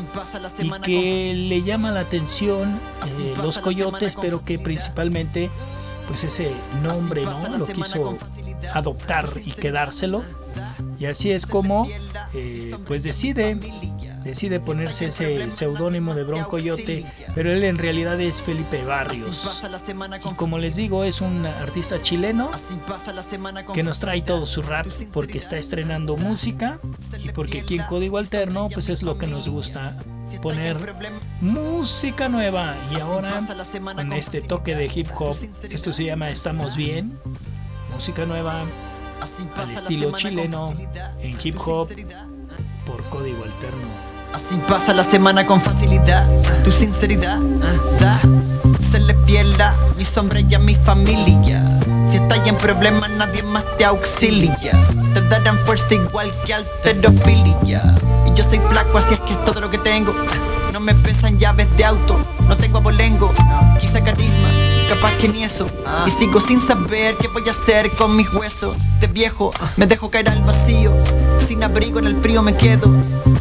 y 0.59 0.71
que 0.81 1.35
le 1.35 1.63
llama 1.63 1.91
la 1.91 2.01
atención 2.01 2.79
eh, 3.19 3.35
los 3.37 3.59
coyotes, 3.59 4.17
pero 4.21 4.45
que 4.45 4.59
principalmente 4.59 5.51
pues 6.07 6.25
ese 6.25 6.53
nombre 6.83 7.25
no 7.25 7.59
lo 7.59 7.67
quiso 7.67 8.15
adoptar 8.73 9.29
y 9.45 9.51
quedárselo. 9.53 10.23
Y 10.99 11.07
así 11.07 11.33
es 11.33 11.47
como 11.47 11.89
eh, 12.35 12.77
pues 12.87 13.03
decide 13.03 13.59
decide 14.25 14.61
ponerse 14.61 15.07
ese 15.07 15.51
seudónimo 15.51 16.15
de 16.15 16.25
Bronco 16.25 16.59
Yote, 16.59 17.07
pero 17.35 17.53
él 17.53 17.65
en 17.65 17.79
realidad 17.79 18.21
es 18.21 18.43
Felipe 18.43 18.85
Barrios. 18.85 19.63
Y 20.25 20.35
como 20.35 20.59
les 20.59 20.77
digo, 20.77 21.05
es 21.05 21.21
un 21.21 21.47
artista 21.47 22.01
chileno 22.01 22.51
que 23.75 23.83
nos 23.83 23.99
trae 23.99 24.23
todo 24.23 24.47
su 24.47 24.63
rap 24.63 24.87
porque 25.13 25.39
está 25.39 25.57
estrenando 25.57 26.17
música 26.17 26.79
y 27.19 27.31
porque 27.31 27.61
aquí 27.61 27.77
en 27.77 27.85
Código 27.85 28.19
Alterno 28.19 28.69
pues 28.73 28.89
es 28.89 29.03
lo 29.03 29.19
que 29.19 29.27
nos 29.27 29.49
gusta 29.49 29.97
poner 30.41 30.77
música 31.41 32.29
nueva. 32.29 32.77
Y 32.97 33.01
ahora 33.01 33.41
con 33.95 34.13
este 34.13 34.43
toque 34.43 34.75
de 34.75 34.91
hip 34.93 35.09
hop, 35.19 35.37
esto 35.71 35.93
se 35.93 36.05
llama 36.05 36.31
Estamos 36.31 36.77
Bien, 36.77 37.19
música 37.93 38.27
nueva 38.27 38.67
al 39.57 39.71
estilo 39.71 40.13
chileno 40.13 40.75
en 41.21 41.39
hip 41.43 41.57
hop 41.65 41.89
por 42.85 43.03
código 43.05 43.45
alterno. 43.45 44.12
Así 44.33 44.59
pasa 44.67 44.95
la 44.95 45.05
semana 45.05 45.47
con 45.47 45.61
facilidad. 45.61 46.27
Tu 46.65 46.73
sinceridad 46.73 47.39
da, 48.01 48.21
se 48.81 48.99
le 48.99 49.15
pierda 49.15 49.77
mi 49.97 50.05
sombra 50.05 50.41
y 50.41 50.55
a 50.55 50.59
mi 50.59 50.75
familia. 50.75 51.63
Si 52.07 52.17
estás 52.17 52.47
en 52.47 52.57
problemas, 52.57 53.11
nadie 53.11 53.43
más 53.43 53.65
te 53.77 53.85
auxilia. 53.85 54.73
Te 55.15 55.21
darán 55.23 55.59
fuerza 55.67 55.95
igual 55.95 56.33
que 56.47 56.55
alterofilia. 56.55 57.83
Y 58.27 58.33
yo 58.35 58.45
soy 58.45 58.61
flaco, 58.71 58.99
así 58.99 59.15
es 59.15 59.21
que 59.21 59.35
es 59.35 59.45
todo 59.45 59.61
lo 59.61 59.71
que 59.71 59.79
tengo. 59.79 60.15
No 60.73 60.81
me 60.81 60.95
pesan 60.95 61.39
llaves 61.39 61.69
de 61.77 61.85
auto, 61.85 62.19
no 62.49 62.57
tengo 62.57 62.79
abolengo. 62.79 63.33
Quizá 63.79 64.03
carisma, 64.03 64.51
capaz 64.95 65.17
que 65.17 65.29
ni 65.29 65.43
eso. 65.43 65.67
Y 66.07 66.11
sigo 66.11 66.39
sin 66.41 66.61
saber 66.61 67.15
qué 67.17 67.29
voy 67.29 67.43
a 67.49 67.51
hacer 67.51 67.91
con 67.93 68.15
mis 68.15 68.31
huesos. 68.35 68.77
De 69.01 69.07
viejo 69.07 69.51
me 69.77 69.87
dejo 69.87 70.11
caer 70.11 70.29
al 70.29 70.43
vacío. 70.43 70.93
Sin 71.39 71.65
abrigo 71.65 71.99
en 71.99 72.07
el 72.07 72.21
frío 72.21 72.43
me 72.43 72.55
quedo. 72.55 72.91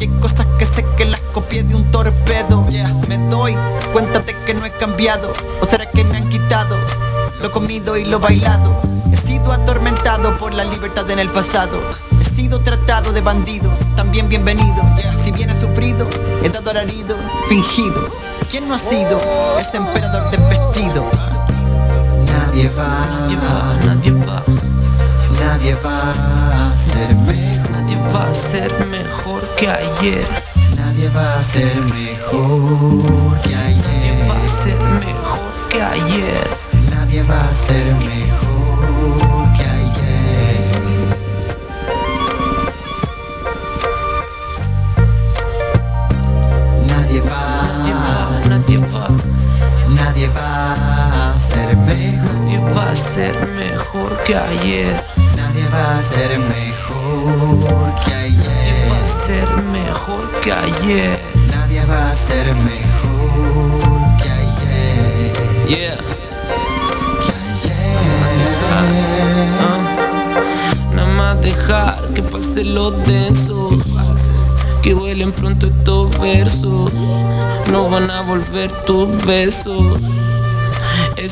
Y 0.00 0.04
hay 0.04 0.08
cosas 0.20 0.46
que 0.58 0.64
sé 0.64 0.84
que 0.96 1.04
las 1.04 1.20
copié 1.34 1.62
de 1.62 1.74
un 1.74 1.84
torpedo. 1.90 2.66
Me 3.08 3.18
doy 3.28 3.54
cuenta 3.92 4.20
de 4.20 4.34
que 4.46 4.54
no 4.54 4.64
he 4.64 4.70
cambiado. 4.70 5.30
¿O 5.60 5.66
será 5.66 5.84
que 5.90 6.04
me 6.04 6.16
han 6.16 6.28
quitado 6.30 6.74
lo 7.42 7.52
comido 7.52 7.98
y 7.98 8.04
lo 8.04 8.18
bailado? 8.18 8.80
He 9.12 9.16
sido 9.18 9.52
atormentado 9.52 10.38
por 10.38 10.54
la 10.54 10.64
libertad 10.64 11.10
en 11.10 11.18
el 11.18 11.28
pasado. 11.28 11.78
He 12.18 12.24
sido 12.24 12.60
tratado 12.60 13.12
de 13.12 13.20
bandido, 13.20 13.70
también 13.94 14.26
bienvenido. 14.26 14.82
Si 15.22 15.32
bien 15.32 15.50
he 15.50 15.60
sufrido, 15.60 16.08
he 16.42 16.48
dado 16.48 16.70
alarido, 16.70 17.14
fingido. 17.46 18.08
¿Quién 18.50 18.68
no 18.68 18.74
ha 18.74 18.78
sido 18.78 19.18
ese 19.58 19.76
emperador 19.76 20.30
desvestido? 20.30 21.04
Nadie 22.52 22.68
va, 22.76 23.06
nadie 23.08 23.36
va, 23.38 23.74
nadie 23.80 24.12
va. 24.12 24.42
Nadie 25.40 25.74
va 25.82 26.70
a 26.70 26.76
ser 26.76 27.14
mejor. 27.14 27.70
Nadie 27.72 27.96
va 28.12 28.28
a 28.28 28.34
ser 28.34 28.70
mejor 28.88 29.40
que 29.56 29.70
ayer. 29.70 30.28
Nadie 30.76 31.08
va 31.08 31.36
a 31.36 31.40
ser 31.40 31.74
mejor 31.80 33.40
que 33.40 33.56
ayer. 33.56 34.04
Nadie 34.04 34.28
va 34.28 34.44
a 34.44 34.48
ser 34.48 34.76
mejor 35.00 35.40
que 35.70 35.82
ayer. 35.82 36.46
Nadie 36.90 37.22
va 37.22 37.40
a 37.40 37.54
ser 37.54 37.84
mejor 38.04 39.52
que 39.56 39.64
ayer. 39.64 40.76
Nadie 46.86 47.20
va, 47.22 47.42
Nadie 47.78 47.94
va, 47.94 48.48
nadie 48.50 48.78
va, 48.92 49.08
nadie 49.96 50.28
va 50.28 51.21
a 51.34 51.38
ser 51.38 51.76
mejor. 51.76 52.32
nadie 52.34 52.58
va 52.76 52.90
a 52.90 52.94
ser 52.96 53.34
mejor 53.48 54.22
que 54.24 54.36
ayer. 54.36 55.02
Nadie 55.36 55.66
va 55.68 55.94
a 55.94 55.98
ser 55.98 56.38
mejor 56.38 57.94
que 58.04 58.10
Nadie 58.10 58.90
va 58.90 58.96
a 58.96 58.98
ayer. 58.98 59.08
ser 59.08 59.48
mejor 59.72 60.30
que 60.42 60.52
ayer. 60.52 61.18
Nadie 61.50 61.84
va 61.86 62.10
a 62.10 62.14
ser 62.14 62.54
mejor 62.54 64.16
que 64.22 64.30
ayer. 64.30 65.32
Yeah. 65.68 65.96
Que 67.24 67.32
ayer. 67.48 67.96
Ah. 69.60 69.78
Nada 70.94 71.08
más 71.14 71.40
dejar 71.42 71.98
que 72.14 72.22
pasen 72.22 72.74
los 72.74 73.06
densos. 73.06 73.82
Que 74.82 74.94
vuelen 74.94 75.32
pronto 75.32 75.66
estos 75.68 76.18
versos. 76.20 76.92
No 77.70 77.88
van 77.88 78.10
a 78.10 78.20
volver 78.22 78.70
tus 78.84 79.24
besos. 79.24 80.02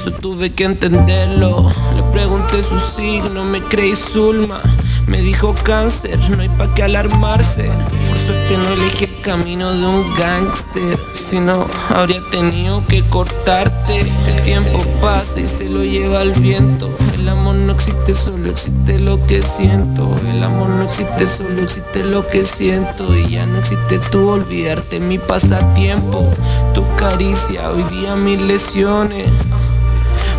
Eso 0.00 0.12
tuve 0.12 0.50
que 0.50 0.64
entenderlo. 0.64 1.70
Le 1.94 2.02
pregunté 2.04 2.62
su 2.62 2.80
signo, 2.80 3.44
me 3.44 3.62
creí 3.62 3.94
Zulma. 3.94 4.58
Me 5.06 5.20
dijo 5.20 5.54
cáncer, 5.62 6.18
no 6.30 6.40
hay 6.40 6.48
pa' 6.48 6.74
qué 6.74 6.84
alarmarse. 6.84 7.70
Por 8.08 8.16
suerte 8.16 8.56
no 8.56 8.70
elegí 8.70 9.04
el 9.04 9.20
camino 9.20 9.70
de 9.70 9.86
un 9.86 10.14
gángster. 10.14 10.98
Si 11.12 11.38
no, 11.38 11.66
habría 11.90 12.22
tenido 12.30 12.82
que 12.86 13.02
cortarte. 13.02 14.00
El 14.00 14.42
tiempo 14.42 14.82
pasa 15.02 15.40
y 15.40 15.46
se 15.46 15.68
lo 15.68 15.84
lleva 15.84 16.22
el 16.22 16.32
viento. 16.32 16.90
El 17.18 17.28
amor 17.28 17.56
no 17.56 17.72
existe, 17.74 18.14
solo 18.14 18.50
existe 18.50 18.98
lo 19.00 19.26
que 19.26 19.42
siento. 19.42 20.08
El 20.30 20.42
amor 20.42 20.70
no 20.70 20.84
existe, 20.84 21.26
solo 21.26 21.60
existe 21.60 22.04
lo 22.04 22.26
que 22.26 22.42
siento. 22.42 23.14
Y 23.18 23.32
ya 23.32 23.44
no 23.44 23.58
existe 23.58 23.98
tú, 24.10 24.30
olvidarte 24.30 24.98
mi 24.98 25.18
pasatiempo. 25.18 26.26
Tu 26.72 26.82
caricia, 26.96 27.70
hoy 27.70 27.82
día 27.94 28.16
mis 28.16 28.40
lesiones. 28.40 29.26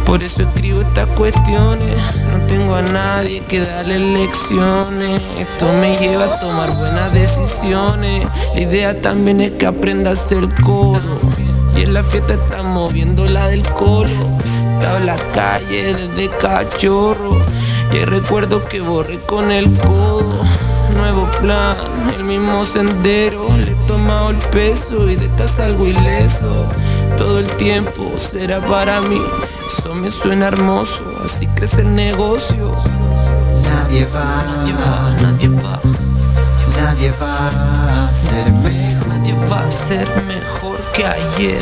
Por 0.05 0.23
eso 0.23 0.43
escribo 0.43 0.81
estas 0.81 1.07
cuestiones. 1.17 1.95
No 2.31 2.45
tengo 2.47 2.75
a 2.75 2.81
nadie 2.81 3.41
que 3.47 3.61
darle 3.61 3.99
lecciones. 3.99 5.21
Esto 5.39 5.71
me 5.73 5.97
lleva 5.97 6.25
a 6.25 6.39
tomar 6.39 6.75
buenas 6.75 7.13
decisiones. 7.13 8.27
La 8.53 8.61
idea 8.61 9.01
también 9.01 9.41
es 9.41 9.51
que 9.51 9.65
aprendas 9.65 10.31
el 10.31 10.53
coro. 10.63 11.19
Y 11.77 11.83
en 11.83 11.93
la 11.93 12.03
fiesta 12.03 12.33
estamos 12.33 12.91
viendo 12.93 13.25
la 13.25 13.47
del 13.47 13.63
coro. 13.69 14.09
Estaba 14.09 14.97
en 14.97 15.05
la 15.05 15.17
calle 15.31 15.93
desde 15.93 16.29
cachorro. 16.37 17.37
Y 17.93 18.05
recuerdo 18.05 18.65
que 18.65 18.81
borré 18.81 19.17
con 19.19 19.51
el 19.51 19.71
codo. 19.79 20.43
Nuevo 20.97 21.25
plan, 21.39 21.77
el 22.17 22.25
mismo 22.25 22.65
sendero. 22.65 23.47
Le 23.57 23.71
he 23.71 23.87
tomado 23.87 24.31
el 24.31 24.37
peso 24.37 25.09
y 25.09 25.15
de 25.15 25.25
esta 25.25 25.47
salgo 25.47 25.87
ileso. 25.87 26.65
Todo 27.17 27.39
el 27.39 27.47
tiempo 27.57 28.11
será 28.17 28.59
para 28.59 28.99
mí. 29.01 29.21
Eso 29.77 29.95
me 29.95 30.11
suena 30.11 30.47
hermoso, 30.49 31.01
así 31.23 31.47
crece 31.47 31.81
el 31.83 31.95
negocio. 31.95 32.75
Nadie 33.63 34.05
va, 34.13 34.43
Nadie 34.43 34.73
va, 34.73 35.15
nadie 35.21 35.47
va, 35.49 35.79
nadie 36.77 37.13
va 37.21 38.09
a 38.09 38.13
ser 38.13 38.51
mejor. 38.51 39.07
nadie 39.07 39.33
va 39.49 39.65
a 39.65 39.71
ser 39.71 40.07
mejor 40.25 40.77
que 40.93 41.05
ayer. 41.05 41.61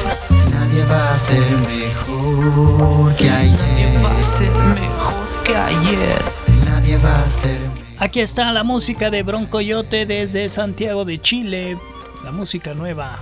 Nadie 0.52 0.84
va 0.86 1.12
a 1.12 1.16
ser 1.16 1.40
mejor 1.40 3.16
que 3.16 3.26
Nadie 3.30 3.56
ayer. 3.56 4.04
va 4.04 4.18
a 4.18 4.24
ser 4.24 4.52
mejor 4.52 5.44
que 5.46 5.56
ayer. 5.56 6.22
Nadie 6.66 6.98
va 6.98 7.24
a 7.24 7.30
ser 7.30 7.60
mejor. 7.60 7.86
Aquí 8.00 8.22
está 8.22 8.52
la 8.52 8.64
música 8.64 9.12
de 9.12 9.22
Broncoyote 9.22 10.08
desde 10.08 10.50
Santiago 10.50 11.06
de 11.06 11.20
Chile, 11.22 11.78
la 12.24 12.32
música 12.32 12.74
nueva. 12.74 13.20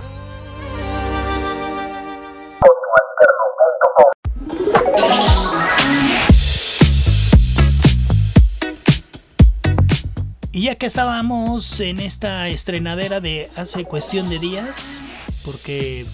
Ya 10.68 10.74
que 10.74 10.84
estábamos 10.84 11.80
en 11.80 11.98
esta 11.98 12.46
estrenadera 12.48 13.20
de 13.20 13.48
hace 13.56 13.84
cuestión 13.84 14.28
de 14.28 14.38
días, 14.38 15.00
porque 15.42 16.04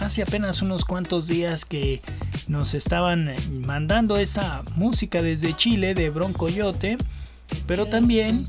hace 0.00 0.20
apenas 0.20 0.60
unos 0.60 0.84
cuantos 0.84 1.28
días 1.28 1.64
que 1.64 2.02
nos 2.46 2.74
estaban 2.74 3.32
mandando 3.64 4.18
esta 4.18 4.64
música 4.76 5.22
desde 5.22 5.54
Chile 5.54 5.94
de 5.94 6.10
Broncoyote, 6.10 6.98
pero 7.66 7.86
también 7.86 8.46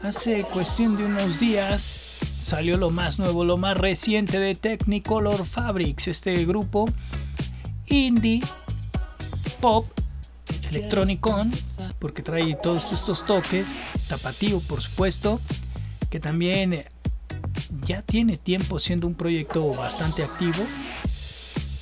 hace 0.00 0.44
cuestión 0.44 0.96
de 0.96 1.06
unos 1.06 1.40
días 1.40 1.98
salió 2.38 2.76
lo 2.76 2.92
más 2.92 3.18
nuevo, 3.18 3.44
lo 3.44 3.56
más 3.56 3.78
reciente 3.78 4.38
de 4.38 4.54
Technicolor 4.54 5.44
Fabrics, 5.44 6.06
este 6.06 6.44
grupo 6.44 6.88
indie 7.88 8.42
pop 9.60 9.88
electrónico, 10.70 11.44
porque 11.98 12.22
trae 12.22 12.56
todos 12.62 12.92
estos 12.92 13.26
toques, 13.26 13.74
tapatío 14.08 14.60
por 14.60 14.80
supuesto, 14.80 15.40
que 16.10 16.20
también 16.20 16.84
ya 17.82 18.02
tiene 18.02 18.36
tiempo 18.36 18.78
siendo 18.78 19.06
un 19.06 19.14
proyecto 19.14 19.68
bastante 19.74 20.22
activo 20.22 20.64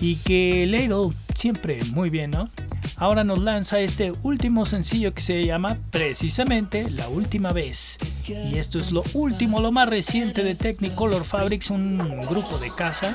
y 0.00 0.16
que 0.16 0.66
le 0.66 0.78
ha 0.78 0.82
ido 0.82 1.14
siempre 1.34 1.82
muy 1.92 2.10
bien, 2.10 2.30
¿no? 2.30 2.50
Ahora 2.96 3.22
nos 3.22 3.38
lanza 3.38 3.78
este 3.80 4.12
último 4.22 4.66
sencillo 4.66 5.14
que 5.14 5.22
se 5.22 5.46
llama 5.46 5.78
precisamente 5.92 6.90
La 6.90 7.08
Última 7.08 7.50
Vez. 7.50 7.96
Y 8.26 8.58
esto 8.58 8.80
es 8.80 8.90
lo 8.90 9.04
último, 9.14 9.60
lo 9.60 9.70
más 9.70 9.88
reciente 9.88 10.42
de 10.42 10.56
Technicolor 10.56 11.24
Fabrics, 11.24 11.70
un 11.70 11.98
grupo 12.28 12.58
de 12.58 12.70
casa, 12.70 13.14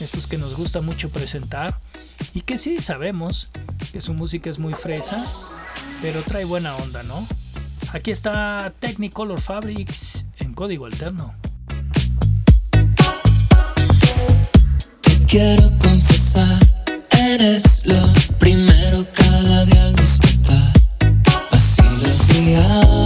estos 0.00 0.26
que 0.26 0.38
nos 0.38 0.56
gusta 0.56 0.80
mucho 0.80 1.10
presentar 1.10 1.78
y 2.34 2.40
que 2.40 2.58
sí 2.58 2.82
sabemos 2.82 3.48
que 3.96 4.02
su 4.02 4.12
música 4.12 4.50
es 4.50 4.58
muy 4.58 4.74
fresa, 4.74 5.24
pero 6.02 6.20
trae 6.22 6.44
buena 6.44 6.76
onda, 6.76 7.02
¿no? 7.02 7.26
Aquí 7.94 8.10
está 8.10 8.70
Technicolor 8.78 9.40
Fabrics 9.40 10.26
en 10.38 10.52
código 10.52 10.84
alterno. 10.84 11.32
Te 15.00 15.18
quiero 15.26 15.72
confesar, 15.78 16.58
eres 17.18 17.86
lo 17.86 18.12
primero 18.38 19.06
cada 19.14 19.64
día 19.64 19.84
al 19.86 19.96
despertar. 19.96 20.72
Así 21.52 21.82
los 22.02 22.28
días 22.28 23.05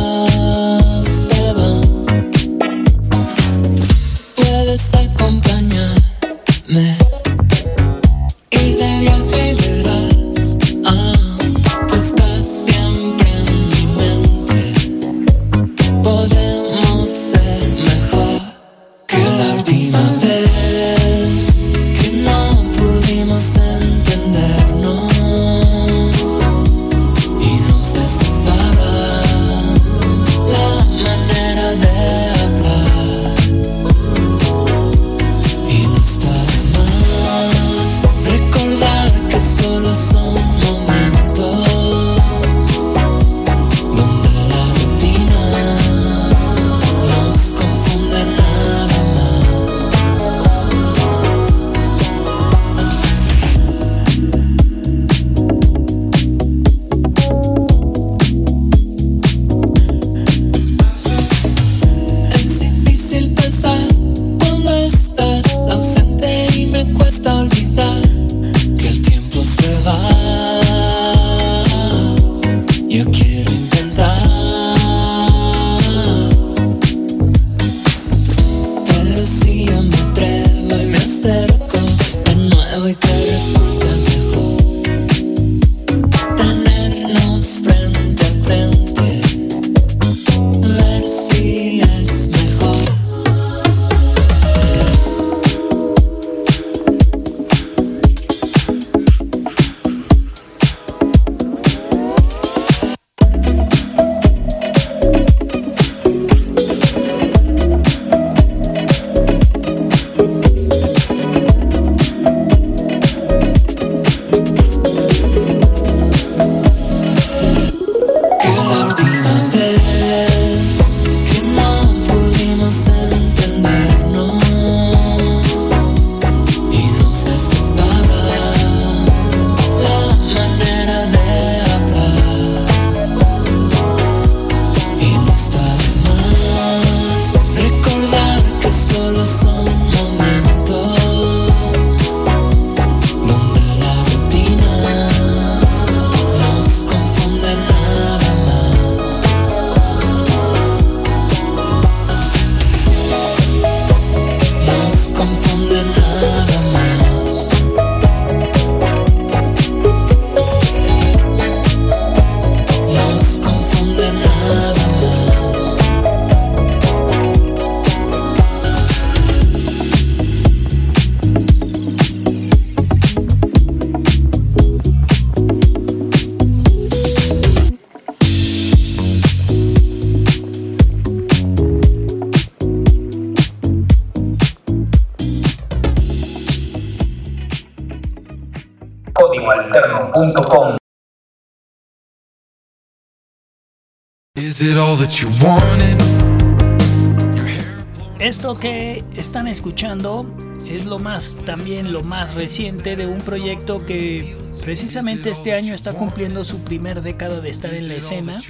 Esto 198.20 198.56
que 198.56 199.02
están 199.16 199.48
escuchando 199.48 200.32
es 200.68 200.84
lo 200.86 201.00
más, 201.00 201.36
también 201.44 201.92
lo 201.92 202.04
más 202.04 202.34
reciente 202.34 202.94
de 202.94 203.06
un 203.06 203.18
proyecto 203.18 203.84
que 203.84 204.36
precisamente 204.62 205.30
este 205.30 205.54
año 205.54 205.74
está 205.74 205.92
cumpliendo 205.94 206.44
su 206.44 206.62
primer 206.62 207.02
década 207.02 207.40
de 207.40 207.50
estar 207.50 207.74
en 207.74 207.88
la 207.88 207.94
escena 207.94 208.40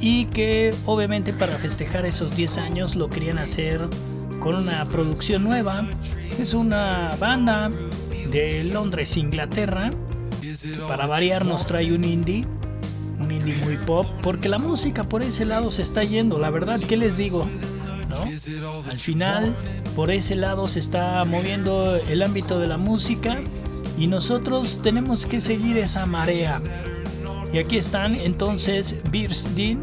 y 0.00 0.24
que 0.26 0.74
obviamente 0.86 1.34
para 1.34 1.58
festejar 1.58 2.06
esos 2.06 2.34
10 2.34 2.56
años 2.56 2.96
lo 2.96 3.10
querían 3.10 3.38
hacer 3.38 3.80
con 4.40 4.54
una 4.54 4.86
producción 4.86 5.44
nueva. 5.44 5.84
Es 6.40 6.54
una 6.54 7.10
banda 7.18 7.70
de 8.30 8.64
Londres, 8.64 9.18
Inglaterra. 9.18 9.90
para 10.88 11.06
variar 11.06 11.44
nos 11.44 11.66
trae 11.66 11.92
un 11.92 12.04
indie 12.04 12.46
indie 13.46 13.64
muy 13.64 13.76
pop, 13.76 14.06
porque 14.22 14.48
la 14.48 14.58
música 14.58 15.04
por 15.04 15.22
ese 15.22 15.44
lado 15.44 15.70
se 15.70 15.82
está 15.82 16.02
yendo, 16.02 16.38
la 16.38 16.50
verdad, 16.50 16.80
¿qué 16.80 16.96
les 16.96 17.16
digo? 17.16 17.46
¿No? 18.08 18.22
Al 18.90 18.98
final, 18.98 19.54
por 19.94 20.10
ese 20.10 20.36
lado 20.36 20.66
se 20.68 20.78
está 20.78 21.24
moviendo 21.24 21.96
el 21.96 22.22
ámbito 22.22 22.58
de 22.58 22.66
la 22.66 22.76
música 22.76 23.38
y 23.98 24.06
nosotros 24.06 24.80
tenemos 24.82 25.26
que 25.26 25.40
seguir 25.40 25.78
esa 25.78 26.06
marea. 26.06 26.60
Y 27.52 27.58
aquí 27.58 27.76
están 27.76 28.14
entonces 28.14 28.96
Beers 29.10 29.54
Dean 29.54 29.82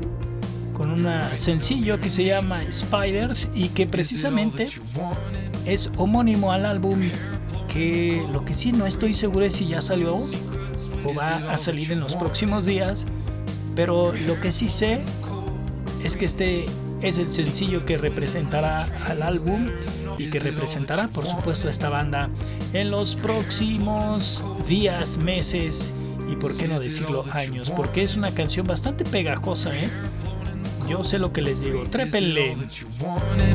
con 0.73 0.89
un 0.91 1.08
sencillo 1.36 1.99
que 1.99 2.10
se 2.10 2.26
llama 2.26 2.60
Spiders 2.71 3.49
y 3.54 3.69
que 3.69 3.88
precisamente 3.88 4.67
es 5.65 5.91
homónimo 5.97 6.52
al 6.52 6.65
álbum 6.65 6.99
que 7.67 8.23
lo 8.32 8.43
que 8.45 8.54
sí 8.54 8.71
no 8.71 8.86
estoy 8.86 9.13
seguro 9.13 9.45
es 9.45 9.56
si 9.56 9.67
ya 9.67 9.82
salió 9.82 10.13
o 10.13 11.13
va 11.15 11.52
a 11.52 11.58
salir 11.58 11.91
en 11.91 11.99
los 11.99 12.15
próximos 12.15 12.65
días, 12.65 13.06
pero 13.75 14.13
lo 14.13 14.39
que 14.39 14.51
sí 14.51 14.69
sé 14.69 15.01
es 16.03 16.17
que 16.17 16.25
este 16.25 16.65
es 17.01 17.17
el 17.17 17.29
sencillo 17.29 17.86
que 17.86 17.97
representará 17.97 18.88
al 19.07 19.21
álbum 19.21 19.67
y 20.17 20.29
que 20.29 20.39
representará 20.39 21.07
por 21.07 21.25
supuesto 21.25 21.67
a 21.67 21.71
esta 21.71 21.89
banda 21.89 22.29
en 22.73 22.91
los 22.91 23.15
próximos 23.15 24.43
días, 24.67 25.17
meses 25.17 25.93
y 26.31 26.36
por 26.36 26.55
qué 26.55 26.67
no 26.67 26.79
decirlo 26.79 27.25
años, 27.31 27.71
porque 27.71 28.03
es 28.03 28.15
una 28.15 28.31
canción 28.31 28.65
bastante 28.65 29.03
pegajosa, 29.03 29.75
¿eh? 29.75 29.89
Yo 30.88 31.03
sé 31.03 31.19
lo 31.19 31.31
que 31.31 31.41
les 31.41 31.62
digo, 31.62 31.83
trépenle. 31.89 32.51
Expande 32.51 33.53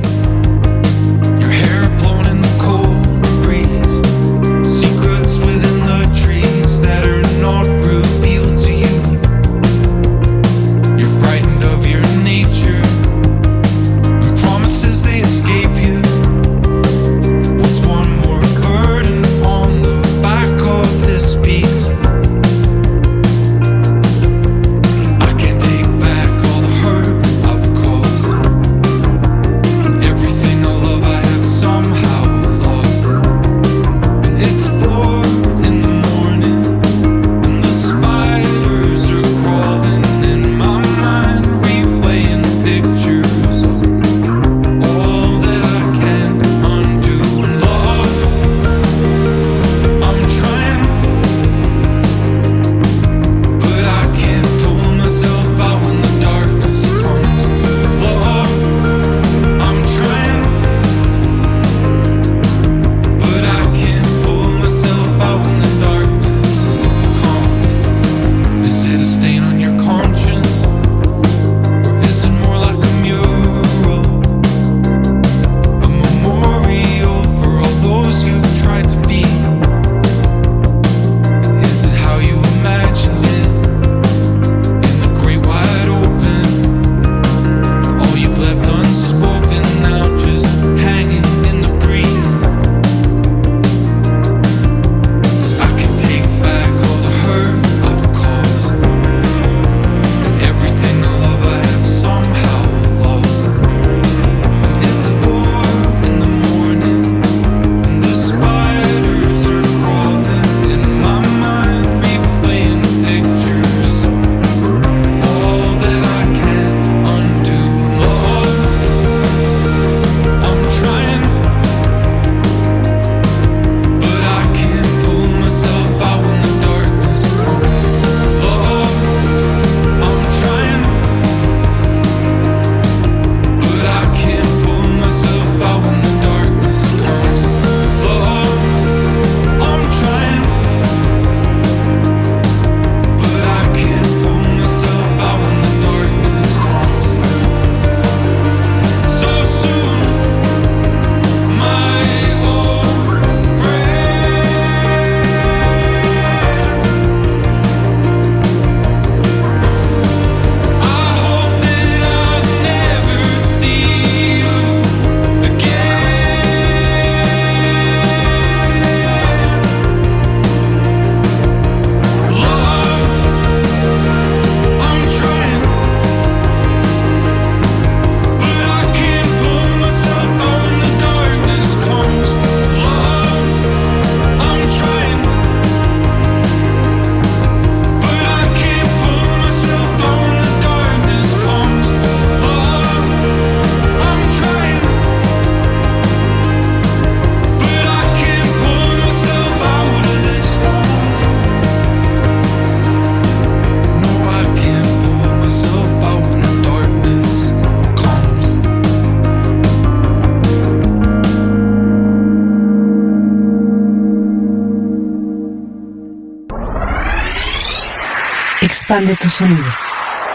sonido. 219.29 219.65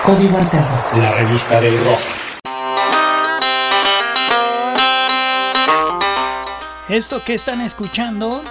Código 0.03 0.37
Alterno. 0.37 0.83
La 0.95 1.11
revista 1.11 1.59
del 1.61 1.77
rock. 1.83 2.01
Esto 6.89 7.23
que 7.23 7.33
están 7.33 7.61
escuchando, 7.61 8.43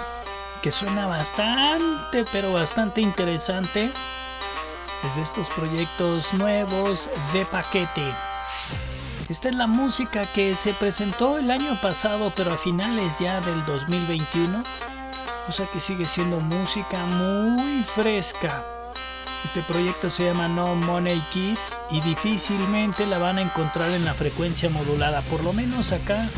que 0.61 0.71
suena 0.71 1.05
bastante, 1.05 2.25
pero 2.31 2.51
bastante 2.51 2.99
interesante, 3.01 3.91
es 5.05 5.15
de 5.15 5.21
estos 5.21 5.49
proyectos 5.51 6.33
nuevos 6.33 7.09
de 7.31 7.45
paquete. 7.45 8.13
Esta 9.29 9.49
es 9.49 9.55
la 9.55 9.67
música 9.67 10.25
que 10.33 10.55
se 10.55 10.73
presentó 10.73 11.37
el 11.37 11.51
año 11.51 11.79
pasado, 11.79 12.33
pero 12.35 12.53
a 12.53 12.57
finales 12.57 13.19
ya 13.19 13.39
del 13.41 13.63
2021. 13.65 14.63
O 15.47 15.51
sea 15.51 15.67
que 15.67 15.79
sigue 15.79 16.07
siendo 16.07 16.39
música 16.39 17.05
muy 17.05 17.83
fresca. 17.83 18.65
Este 19.43 19.61
proyecto 19.61 20.09
se 20.09 20.25
llama 20.25 20.47
No 20.47 20.73
Money 20.73 21.19
Kids 21.29 21.77
y 21.91 21.99
difícilmente 22.01 23.05
la 23.05 23.17
van 23.17 23.37
a 23.37 23.41
encontrar 23.41 23.89
en 23.91 24.05
la 24.05 24.13
frecuencia 24.13 24.69
modulada. 24.69 25.21
Por 25.23 25.43
lo 25.43 25.51
menos 25.51 25.91
acá 25.91 26.29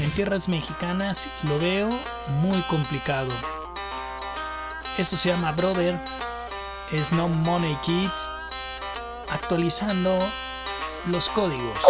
en 0.00 0.10
tierras 0.10 0.48
mexicanas 0.48 1.28
lo 1.44 1.58
veo 1.58 1.98
muy 2.42 2.60
complicado. 2.62 3.30
Esto 4.98 5.16
se 5.16 5.30
llama 5.30 5.52
Brother, 5.52 5.98
es 6.92 7.10
No 7.10 7.28
Money 7.28 7.76
Kids, 7.82 8.30
actualizando 9.30 10.18
los 11.06 11.30
códigos. 11.30 11.82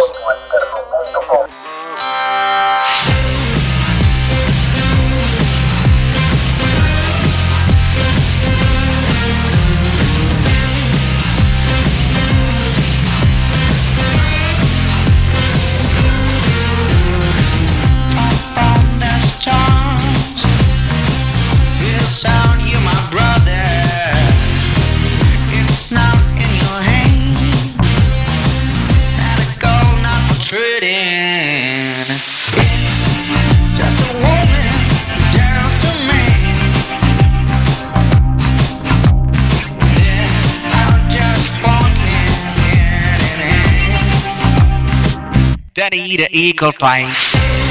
the 46.17 46.27
eagle 46.31 46.73
pines. 46.73 47.66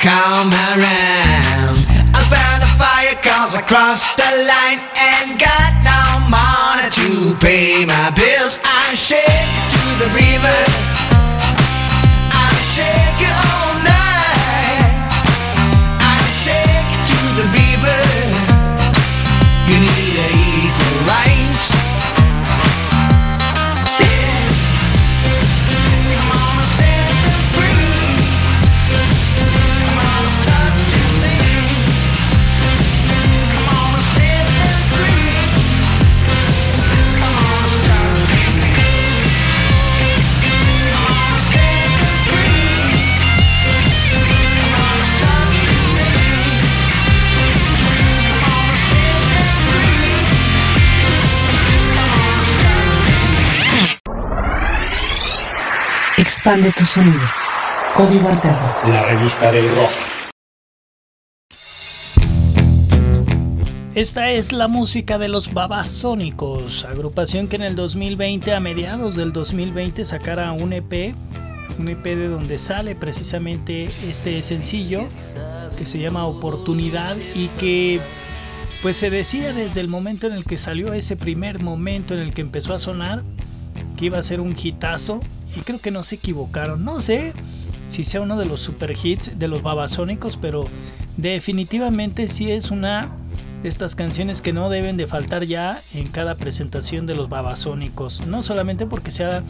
come 0.00 0.48
around. 0.72 1.76
I 2.16 2.20
burn 2.32 2.58
the 2.64 2.72
fire 2.80 3.16
cause 3.20 3.54
across 3.54 4.16
the 4.16 4.48
line 4.48 4.80
Expande 56.42 56.72
tu 56.72 56.86
sonido. 56.86 57.20
Código 57.94 58.26
Alterno. 58.26 58.74
La 58.86 59.02
revista 59.02 59.52
del 59.52 59.68
rock. 59.76 59.90
Esta 63.94 64.30
es 64.30 64.50
la 64.50 64.66
música 64.66 65.18
de 65.18 65.28
los 65.28 65.52
Babasónicos, 65.52 66.86
agrupación 66.86 67.46
que 67.46 67.56
en 67.56 67.62
el 67.62 67.76
2020, 67.76 68.54
a 68.54 68.60
mediados 68.60 69.16
del 69.16 69.34
2020, 69.34 70.06
sacara 70.06 70.52
un 70.52 70.72
EP, 70.72 71.14
un 71.78 71.88
EP 71.90 72.04
de 72.04 72.28
donde 72.28 72.56
sale 72.56 72.94
precisamente 72.94 73.90
este 74.08 74.40
sencillo 74.40 75.02
que 75.76 75.84
se 75.84 75.98
llama 75.98 76.24
Oportunidad 76.24 77.18
y 77.34 77.48
que 77.48 78.00
pues 78.80 78.96
se 78.96 79.10
decía 79.10 79.52
desde 79.52 79.82
el 79.82 79.88
momento 79.88 80.26
en 80.26 80.32
el 80.32 80.44
que 80.44 80.56
salió 80.56 80.94
ese 80.94 81.18
primer 81.18 81.62
momento 81.62 82.14
en 82.14 82.20
el 82.20 82.32
que 82.32 82.40
empezó 82.40 82.72
a 82.72 82.78
sonar 82.78 83.24
que 83.98 84.06
iba 84.06 84.18
a 84.18 84.22
ser 84.22 84.40
un 84.40 84.56
hitazo 84.56 85.20
y 85.56 85.60
creo 85.60 85.80
que 85.80 85.90
no 85.90 86.04
se 86.04 86.16
equivocaron. 86.16 86.84
No 86.84 87.00
sé 87.00 87.32
si 87.88 88.04
sea 88.04 88.20
uno 88.20 88.38
de 88.38 88.46
los 88.46 88.60
super 88.60 88.94
hits 89.02 89.38
de 89.38 89.48
los 89.48 89.62
babasónicos, 89.62 90.36
pero 90.36 90.64
definitivamente 91.16 92.28
sí 92.28 92.50
es 92.50 92.70
una 92.70 93.08
de 93.62 93.68
estas 93.68 93.94
canciones 93.94 94.40
que 94.40 94.52
no 94.52 94.70
deben 94.70 94.96
de 94.96 95.06
faltar 95.06 95.44
ya 95.44 95.80
en 95.94 96.08
cada 96.08 96.34
presentación 96.34 97.06
de 97.06 97.14
los 97.14 97.28
babasónicos. 97.28 98.26
No 98.26 98.42
solamente 98.42 98.86
porque 98.86 99.10
sea 99.10 99.42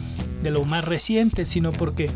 de 0.43 0.51
lo 0.51 0.63
más 0.65 0.85
reciente, 0.85 1.45
sino 1.45 1.71
porque 1.71 2.09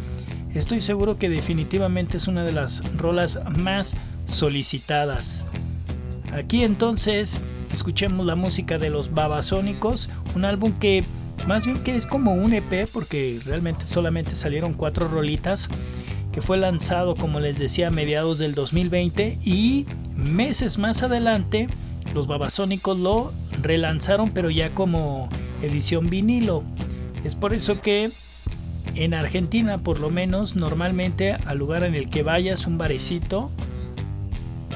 estoy 0.53 0.81
seguro 0.81 1.17
que 1.17 1.29
definitivamente 1.29 2.17
es 2.17 2.27
una 2.27 2.43
de 2.43 2.51
las 2.51 2.83
rolas 2.95 3.39
más 3.57 3.95
solicitadas. 4.27 5.45
Aquí 6.33 6.63
entonces 6.63 7.41
escuchemos 7.71 8.25
la 8.25 8.36
música 8.36 8.77
de 8.77 8.89
los 8.89 9.13
babasónicos, 9.13 10.09
un 10.36 10.43
álbum 10.43 10.73
que 10.73 11.05
más 11.47 11.65
bien 11.65 11.77
que 11.83 11.95
es 11.95 12.07
como 12.07 12.33
un 12.33 12.53
EP 12.53 12.88
porque 12.91 13.39
realmente 13.45 13.86
solamente 13.88 14.36
salieron 14.36 14.73
cuatro 14.73 15.07
rolitas 15.07 15.69
que 16.31 16.41
fue 16.41 16.57
lanzado 16.57 17.15
como 17.15 17.39
les 17.39 17.59
decía 17.59 17.88
a 17.88 17.91
mediados 17.91 18.39
del 18.39 18.55
2020 18.55 19.38
y 19.43 19.86
meses 20.15 20.77
más 20.77 21.03
adelante 21.03 21.67
los 22.13 22.27
babasónicos 22.27 22.97
lo 22.97 23.33
relanzaron 23.61 24.31
pero 24.31 24.49
ya 24.49 24.69
como 24.69 25.29
edición 25.61 26.09
vinilo. 26.09 26.63
Es 27.23 27.36
por 27.36 27.53
eso 27.53 27.81
que 27.81 28.09
en 28.95 29.13
Argentina 29.13 29.77
por 29.77 29.99
lo 29.99 30.09
menos 30.09 30.55
normalmente 30.55 31.33
al 31.33 31.57
lugar 31.57 31.83
en 31.83 31.95
el 31.95 32.09
que 32.09 32.23
vayas 32.23 32.67
un 32.67 32.77
barecito 32.77 33.51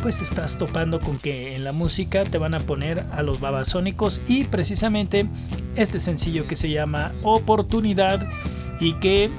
pues 0.01 0.21
estás 0.21 0.57
topando 0.57 0.99
con 0.99 1.17
que 1.17 1.55
en 1.55 1.63
la 1.63 1.71
música 1.71 2.23
te 2.23 2.37
van 2.37 2.53
a 2.53 2.59
poner 2.59 3.05
a 3.11 3.21
los 3.21 3.39
babasónicos 3.39 4.21
y 4.27 4.45
precisamente 4.45 5.27
este 5.75 5.99
sencillo 5.99 6.47
que 6.47 6.55
se 6.55 6.69
llama 6.69 7.13
Oportunidad 7.23 8.27
y 8.79 8.93
que 8.99 9.29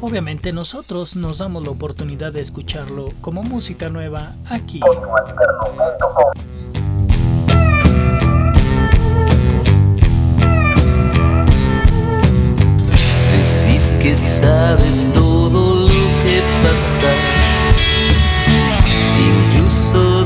obviamente 0.00 0.52
nosotros 0.52 1.16
nos 1.16 1.38
damos 1.38 1.64
la 1.64 1.70
oportunidad 1.70 2.32
de 2.32 2.40
escucharlo 2.40 3.08
como 3.20 3.42
música 3.42 3.88
nueva 3.88 4.34
aquí. 4.48 4.80
Decís 13.32 13.94
que 14.02 14.14
sabes 14.14 15.08
todo 15.14 15.88
lo 15.88 16.06
que 16.22 16.42
pasa, 16.62 17.29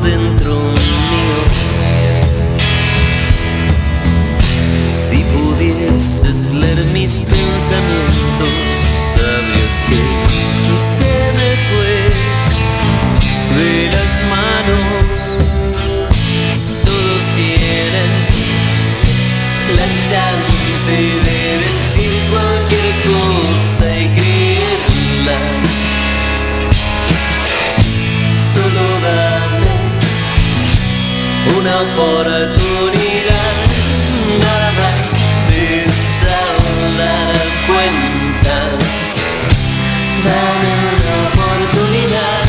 dentro 0.04 0.52
mío. 0.52 1.40
Si 4.86 5.18
pudieses 5.24 6.52
leer 6.52 6.84
mis 6.92 7.20
pensamientos, 7.20 8.54
sabes 9.14 9.72
que 9.88 10.00
se 10.92 11.14
me 11.38 11.50
fue 11.68 11.96
de 13.58 13.74
las 13.94 14.12
manos. 14.34 15.14
Todos 16.84 17.24
tienen 17.36 18.10
la 19.76 19.88
chance 20.10 20.96
de 21.26 21.33
oportunidad, 31.82 33.54
nada 34.40 34.70
más 34.78 34.96
de 35.50 35.86
saldar 36.20 37.36
cuentas. 37.66 38.78
Dame 40.24 40.70
una 40.92 41.14
oportunidad. 41.28 42.44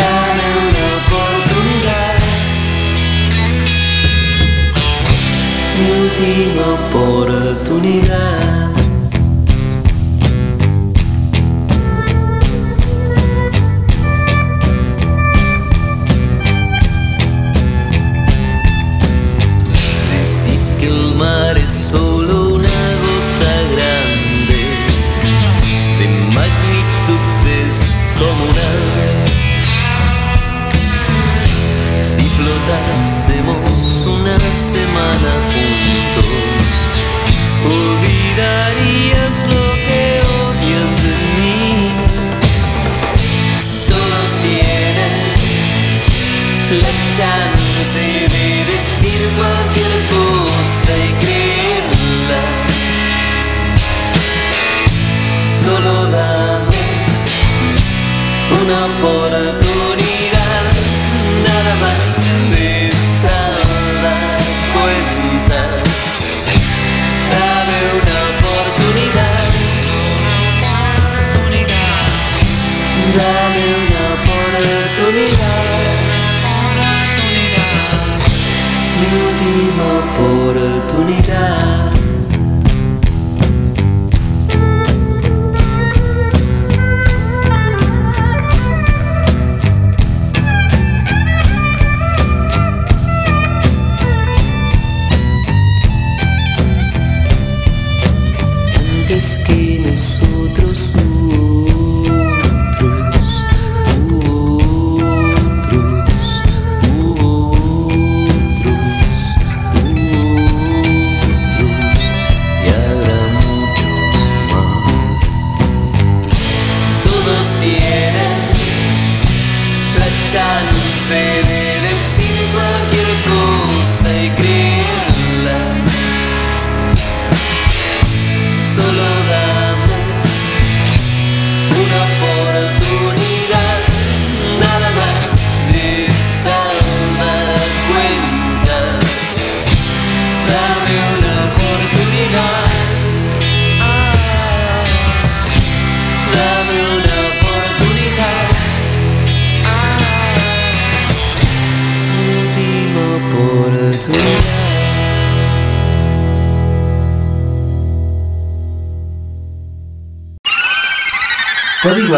Dame 0.00 0.46
una 0.66 0.84
oportunidad. 1.00 2.18
Mi 5.78 5.86
última 6.02 6.64
oportunidad. 6.74 7.51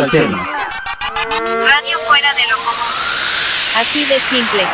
Alterno. 0.04 0.36
Radio 0.36 1.98
fuera 2.06 2.34
de 2.34 2.42
lo 2.50 2.56
común. 2.58 2.92
Así 3.74 4.04
de 4.04 4.20
simple. 4.20 4.64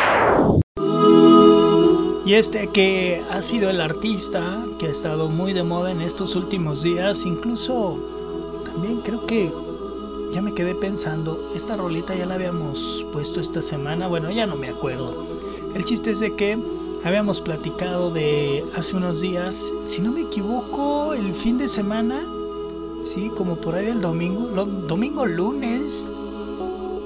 Y 2.25 2.33
este 2.33 2.67
que 2.67 3.23
ha 3.31 3.41
sido 3.41 3.69
el 3.69 3.79
artista 3.79 4.61
que 4.77 4.87
ha 4.87 4.89
estado 4.89 5.29
muy 5.29 5.53
de 5.53 5.63
moda 5.63 5.91
en 5.91 6.01
estos 6.01 6.35
últimos 6.35 6.83
días, 6.83 7.25
incluso 7.25 7.97
también 8.65 8.99
creo 8.99 9.25
que 9.25 9.53
ya 10.33 10.41
me 10.41 10.53
quedé 10.53 10.75
pensando, 10.75 11.53
esta 11.55 11.77
rolita 11.77 12.13
ya 12.13 12.25
la 12.25 12.35
habíamos 12.35 13.05
puesto 13.13 13.39
esta 13.39 13.61
semana, 13.61 14.07
bueno, 14.07 14.29
ya 14.31 14.45
no 14.45 14.57
me 14.57 14.67
acuerdo. 14.67 15.25
El 15.73 15.85
chiste 15.85 16.11
es 16.11 16.19
de 16.19 16.35
que 16.35 16.59
habíamos 17.05 17.39
platicado 17.39 18.11
de 18.11 18.65
hace 18.75 18.97
unos 18.97 19.21
días, 19.21 19.71
si 19.85 20.01
no 20.01 20.11
me 20.11 20.23
equivoco, 20.23 21.13
el 21.13 21.33
fin 21.33 21.57
de 21.57 21.69
semana, 21.69 22.21
sí, 23.11 23.29
como 23.35 23.57
por 23.57 23.75
ahí 23.75 23.85
del 23.85 23.99
domingo, 23.99 24.47
domingo 24.87 25.25
lunes, 25.25 26.09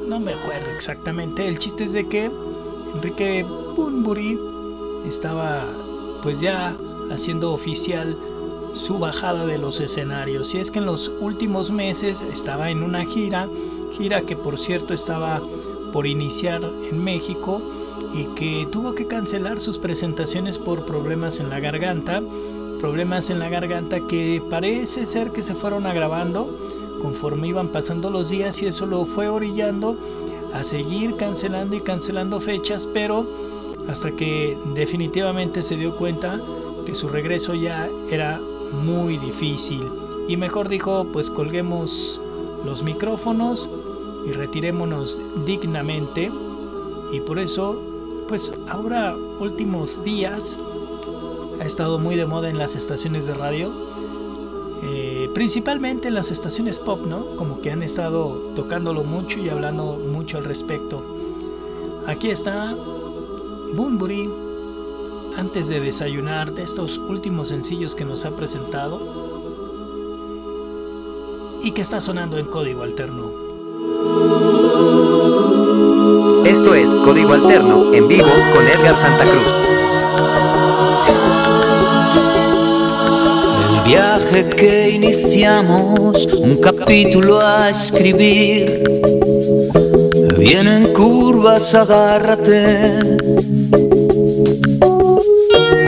no 0.08 0.20
me 0.20 0.34
acuerdo 0.34 0.70
exactamente. 0.76 1.48
El 1.48 1.58
chiste 1.58 1.86
es 1.86 1.94
de 1.94 2.08
que 2.08 2.30
Enrique 2.94 3.44
Bunbury 3.76 4.40
estaba 5.08 5.66
pues 6.22 6.40
ya 6.40 6.78
haciendo 7.12 7.52
oficial 7.52 8.16
su 8.74 9.00
bajada 9.00 9.48
de 9.48 9.58
los 9.58 9.80
escenarios. 9.80 10.54
Y 10.54 10.60
es 10.60 10.70
que 10.70 10.80
en 10.80 10.86
los 10.86 11.12
últimos 11.20 11.72
meses 11.72 12.22
estaba 12.22 12.70
en 12.70 12.84
una 12.84 13.04
gira, 13.06 13.50
gira 13.92 14.22
que 14.22 14.36
por 14.36 14.60
cierto 14.60 14.94
estaba 14.94 15.42
por 15.92 16.06
iniciar 16.06 16.62
en 16.90 17.04
México 17.04 17.62
y 18.14 18.26
que 18.36 18.68
tuvo 18.72 18.94
que 18.94 19.08
cancelar 19.08 19.60
sus 19.60 19.80
presentaciones 19.80 20.60
por 20.60 20.86
problemas 20.86 21.40
en 21.40 21.50
la 21.50 21.60
garganta, 21.60 22.22
problemas 22.80 23.30
en 23.30 23.40
la 23.40 23.50
garganta 23.50 24.00
que 24.08 24.42
parece 24.50 25.08
ser 25.08 25.32
que 25.32 25.42
se 25.42 25.56
fueron 25.56 25.86
agravando 25.86 26.58
conforme 27.02 27.50
iban 27.50 27.70
pasando 27.70 28.10
los 28.10 28.30
días 28.30 28.62
y 28.62 28.68
eso 28.68 28.86
lo 28.86 29.06
fue 29.06 29.30
orillando 29.30 29.98
a 30.54 30.64
seguir 30.64 31.16
cancelando 31.18 31.76
y 31.76 31.82
cancelando 31.82 32.40
fechas, 32.40 32.88
pero 32.88 33.26
hasta 33.88 34.12
que 34.12 34.58
definitivamente 34.74 35.62
se 35.62 35.76
dio 35.78 35.96
cuenta 35.98 36.42
que 36.86 36.96
su 36.96 37.10
regreso 37.10 37.54
ya 37.54 37.90
era 38.10 38.40
muy 38.84 39.18
difícil. 39.18 39.84
Y 40.28 40.38
mejor 40.38 40.70
dijo, 40.70 41.06
pues 41.12 41.30
colguemos 41.30 42.22
los 42.64 42.84
micrófonos 42.84 43.70
y 44.26 44.32
retirémonos 44.32 45.22
dignamente. 45.46 46.32
Y 47.12 47.20
por 47.20 47.38
eso, 47.38 47.80
pues 48.28 48.54
ahora 48.68 49.16
últimos 49.40 50.04
días 50.04 50.58
ha 51.60 51.66
estado 51.66 52.00
muy 52.00 52.16
de 52.16 52.26
moda 52.26 52.50
en 52.50 52.58
las 52.58 52.76
estaciones 52.76 53.28
de 53.28 53.34
radio. 53.34 53.72
Eh, 54.84 55.30
principalmente 55.34 56.10
en 56.10 56.14
las 56.14 56.32
estaciones 56.32 56.80
pop, 56.80 57.06
¿no? 57.06 57.36
Como 57.38 57.62
que 57.62 57.72
han 57.72 57.82
estado 57.82 58.52
tocándolo 58.56 59.04
mucho 59.04 59.40
y 59.40 59.50
hablando 59.50 60.00
mucho 60.12 60.38
al 60.38 60.44
respecto. 60.44 61.04
Aquí 62.08 62.30
está 62.30 62.76
Bunbury 63.74 64.30
antes 65.38 65.68
de 65.68 65.80
desayunar 65.80 66.54
de 66.54 66.64
estos 66.64 66.98
últimos 66.98 67.50
sencillos 67.50 67.96
que 67.96 68.06
nos 68.06 68.26
ha 68.26 68.36
presentado 68.36 69.26
y 71.62 71.72
que 71.72 71.82
está 71.82 72.00
sonando 72.00 72.38
en 72.38 72.46
código 72.46 72.84
alterno. 72.84 73.32
Esto 76.46 76.76
es 76.76 76.94
Código 76.94 77.34
Alterno 77.34 77.92
en 77.92 78.08
vivo 78.08 78.30
con 78.54 78.68
Edgar 78.68 78.96
Santa 78.96 79.24
Cruz. 79.24 79.65
Viaje 83.96 84.50
que 84.50 84.90
iniciamos, 84.90 86.26
un 86.26 86.58
capítulo 86.58 87.40
a 87.40 87.70
escribir. 87.70 88.66
Vienen 90.38 90.92
curvas, 90.92 91.74
agárrate. 91.74 93.00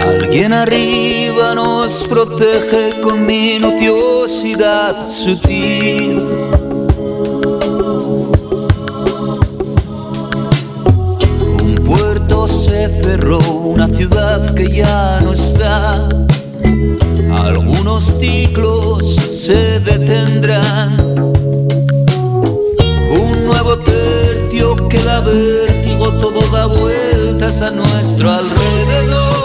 Alguien 0.07 0.53
arriba 0.53 1.53
nos 1.53 2.05
protege 2.05 3.01
con 3.01 3.25
minuciosidad 3.25 4.95
sutil. 5.05 6.21
Un 11.61 11.75
puerto 11.85 12.47
se 12.47 12.87
cerró, 13.01 13.39
una 13.75 13.87
ciudad 13.89 14.55
que 14.55 14.71
ya 14.71 15.19
no 15.21 15.33
está. 15.33 16.07
Algunos 17.47 18.03
ciclos 18.03 19.15
se 19.31 19.79
detendrán. 19.79 20.97
Un 23.09 23.45
nuevo 23.45 23.77
tercio 23.77 24.75
que 24.89 24.99
da 24.99 25.21
vértigo, 25.21 26.11
todo 26.19 26.41
da 26.51 26.65
vueltas 26.65 27.61
a 27.61 27.71
nuestro 27.71 28.29
alrededor. 28.29 29.36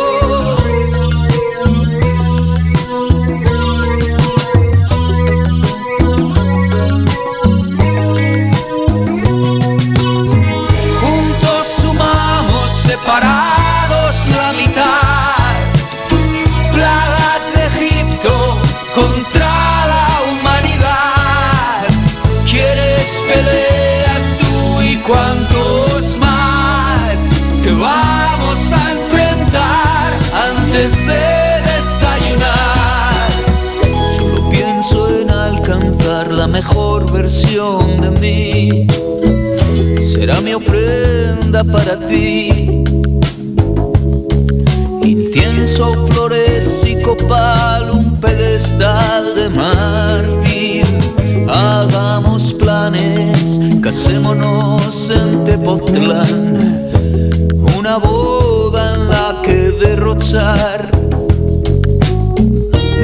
Ofrenda 40.63 41.65
para 41.65 41.97
ti. 42.07 42.85
Incienso, 45.03 46.07
flores 46.07 46.85
y 46.87 47.03
copal, 47.03 47.91
un 47.91 48.21
pedestal 48.21 49.35
de 49.35 49.49
marfil. 49.51 50.87
Hagamos 51.49 52.55
planes, 52.55 53.61
casémonos 53.83 55.11
en 55.11 55.45
Tepoztlán. 55.45 56.91
Una 57.79 57.97
boda 57.99 58.95
en 58.95 59.09
la 59.09 59.43
que 59.43 59.73
derrochar 59.85 60.91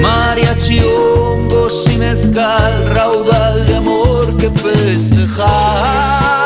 mariachi, 0.00 0.80
hongos 0.80 1.88
y 1.92 1.98
mezcal, 1.98 2.94
raudal 2.94 3.66
de 3.66 3.76
amor 3.76 4.36
que 4.36 4.48
festejar. 4.50 6.37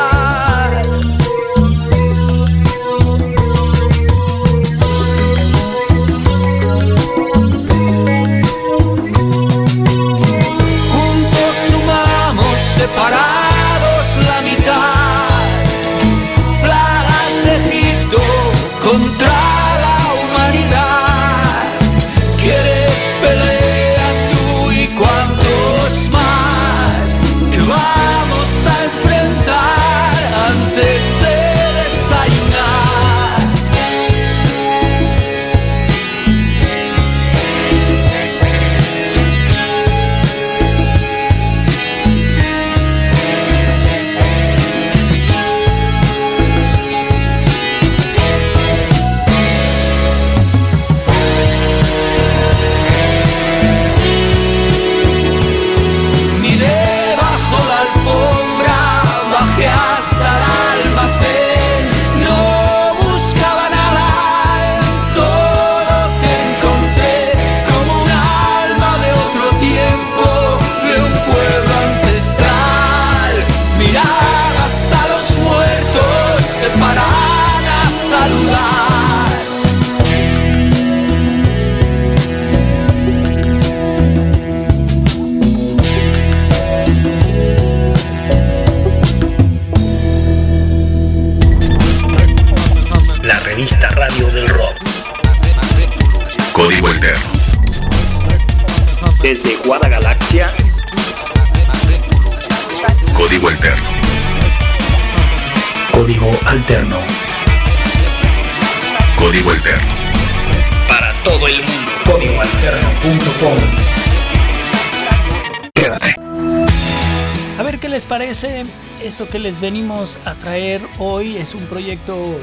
Esto 119.13 119.27
que 119.27 119.37
les 119.37 119.61
venimos 119.61 120.17
a 120.25 120.33
traer 120.33 120.81
hoy 120.97 121.37
es 121.37 121.53
un 121.53 121.63
proyecto 121.67 122.35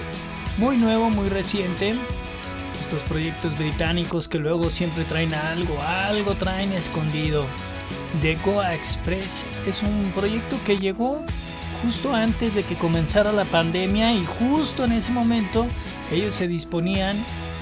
muy 0.57 0.77
nuevo, 0.77 1.11
muy 1.11 1.29
reciente. 1.29 1.97
Estos 2.81 3.03
proyectos 3.03 3.59
británicos 3.59 4.29
que 4.29 4.39
luego 4.39 4.71
siempre 4.71 5.03
traen 5.03 5.35
algo, 5.35 5.83
algo 5.83 6.37
traen 6.37 6.73
escondido. 6.73 7.45
The 8.23 8.37
Goa 8.45 8.73
Express 8.73 9.51
es 9.67 9.83
un 9.83 10.13
proyecto 10.15 10.57
que 10.65 10.79
llegó 10.79 11.25
justo 11.83 12.15
antes 12.15 12.55
de 12.55 12.63
que 12.63 12.77
comenzara 12.77 13.33
la 13.33 13.47
pandemia 13.47 14.13
y 14.13 14.25
justo 14.25 14.85
en 14.85 14.93
ese 14.93 15.11
momento 15.11 15.67
ellos 16.13 16.37
se 16.37 16.47
disponían 16.47 17.17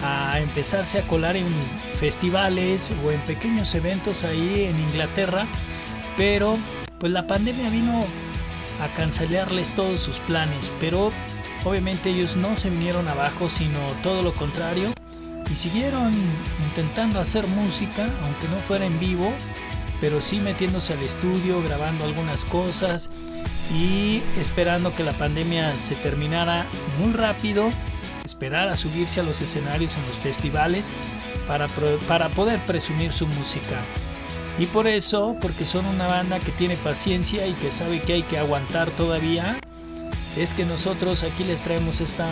a 0.05 0.39
empezarse 0.39 0.99
a 0.99 1.07
colar 1.07 1.35
en 1.35 1.47
festivales 1.95 2.93
o 3.03 3.11
en 3.11 3.21
pequeños 3.21 3.75
eventos 3.75 4.25
ahí 4.25 4.65
en 4.65 4.79
Inglaterra, 4.79 5.47
pero 6.19 6.59
pues 6.99 7.11
la 7.11 7.27
pandemia 7.27 7.71
vino 7.71 8.05
a 8.81 8.89
cancelarles 8.89 9.74
todos 9.74 10.01
sus 10.01 10.18
planes, 10.18 10.72
pero 10.81 11.12
obviamente 11.64 12.11
ellos 12.11 12.37
no 12.37 12.57
se 12.57 12.70
vinieron 12.70 13.09
abajo, 13.09 13.49
sino 13.49 13.79
todo 14.03 14.22
lo 14.22 14.35
contrario, 14.35 14.93
y 15.51 15.55
siguieron 15.55 16.12
intentando 16.66 17.20
hacer 17.20 17.47
música, 17.47 18.05
aunque 18.22 18.49
no 18.49 18.57
fuera 18.66 18.87
en 18.87 18.99
vivo, 19.01 19.33
pero 20.01 20.20
sí 20.20 20.39
metiéndose 20.39 20.93
al 20.93 21.03
estudio, 21.03 21.62
grabando 21.62 22.05
algunas 22.05 22.45
cosas 22.45 23.11
y 23.72 24.22
esperando 24.39 24.93
que 24.93 25.03
la 25.03 25.12
pandemia 25.12 25.74
se 25.76 25.95
terminara 25.97 26.66
muy 27.01 27.12
rápido, 27.12 27.70
esperar 28.24 28.68
a 28.68 28.76
subirse 28.76 29.20
a 29.20 29.22
los 29.22 29.41
escenarios 29.41 29.97
en 29.97 30.07
los 30.07 30.16
festivales 30.18 30.91
para, 31.47 31.66
para 32.07 32.29
poder 32.29 32.61
presumir 32.61 33.12
su 33.12 33.26
música. 33.26 33.79
Y 34.59 34.67
por 34.67 34.89
eso, 34.89 35.37
porque 35.41 35.65
son 35.65 35.87
una 35.87 36.07
banda 36.07 36.41
que 36.41 36.51
tiene 36.51 36.77
paciencia 36.77 37.47
y 37.47 37.53
que 37.55 37.71
sabe 37.71 38.01
que 38.01 38.15
hay 38.15 38.23
que 38.23 38.39
aguantar 38.39 38.91
todavía, 38.91 39.59
es 40.37 40.53
que 40.55 40.65
nosotros 40.65 41.23
aquí 41.23 41.45
les 41.45 41.63
traemos 41.63 42.01
esta 42.01 42.29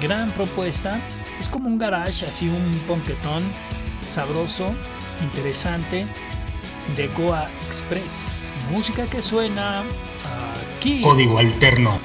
gran 0.00 0.32
propuesta. 0.32 1.00
Es 1.40 1.48
como 1.48 1.68
un 1.68 1.78
garage, 1.78 2.26
así 2.26 2.48
un 2.48 2.80
ponquetón 2.88 3.42
sabroso, 4.08 4.74
interesante, 5.22 6.06
de 6.96 7.08
Goa 7.08 7.48
Express. 7.66 8.52
Música 8.70 9.06
que 9.06 9.22
suena 9.22 9.84
aquí. 10.76 11.00
Código 11.00 11.38
alterno. 11.38 11.98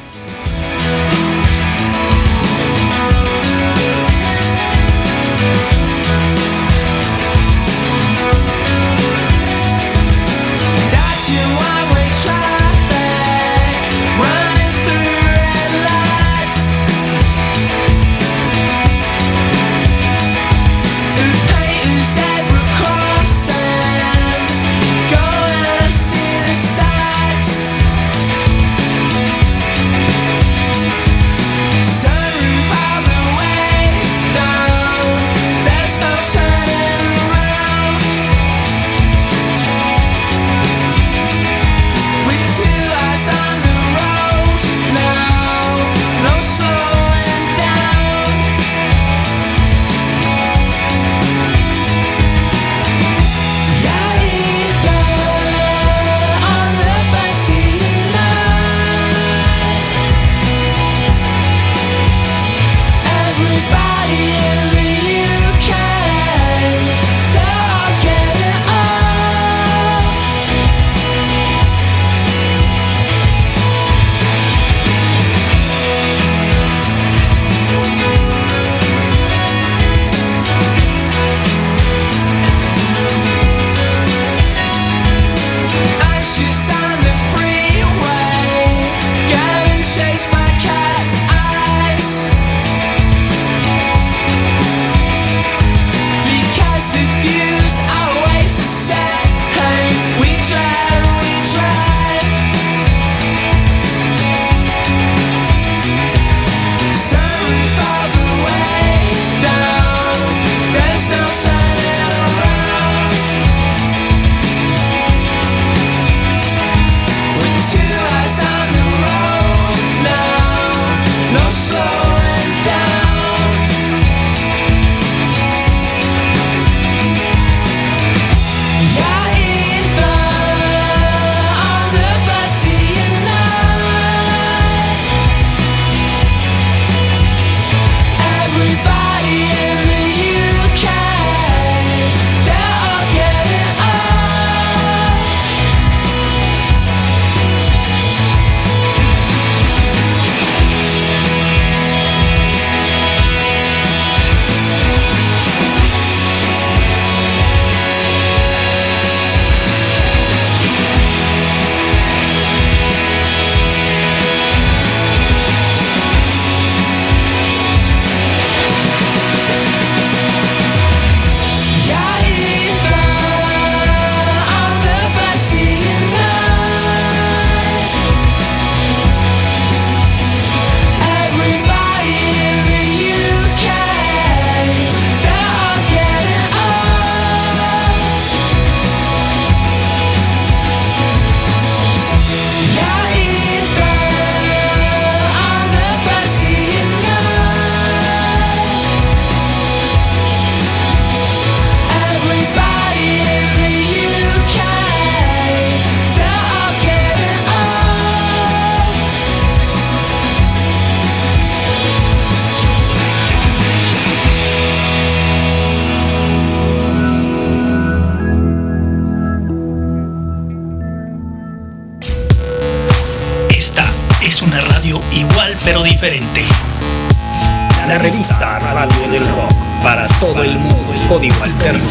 La 227.86 227.98
revista 227.98 228.60
Radio 228.60 229.10
del 229.12 229.28
Rock 229.28 229.52
para 229.84 230.08
todo 230.22 230.42
el 230.42 230.58
mundo. 230.58 230.94
El 230.94 231.06
código 231.06 231.36
alterno. 231.44 231.84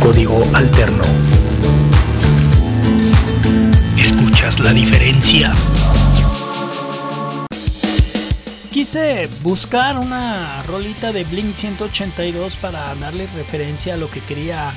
Código 0.00 0.48
alterno. 0.54 1.02
¿Escuchas 3.98 4.60
la 4.60 4.72
diferencia? 4.72 5.52
Quise 8.70 9.28
buscar 9.42 9.98
una 9.98 10.62
rolita 10.68 11.10
de 11.10 11.24
Blink 11.24 11.56
182 11.56 12.56
para 12.58 12.94
darle 12.94 13.26
referencia 13.34 13.94
a 13.94 13.96
lo 13.96 14.08
que 14.08 14.20
quería 14.20 14.72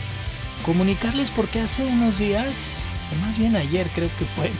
comunicarles 0.65 1.29
porque 1.29 1.59
hace 1.59 1.83
unos 1.83 2.17
días, 2.17 2.79
o 3.11 3.27
más 3.27 3.37
bien 3.37 3.55
ayer 3.55 3.87
creo 3.93 4.09
que 4.17 4.25
fue, 4.25 4.51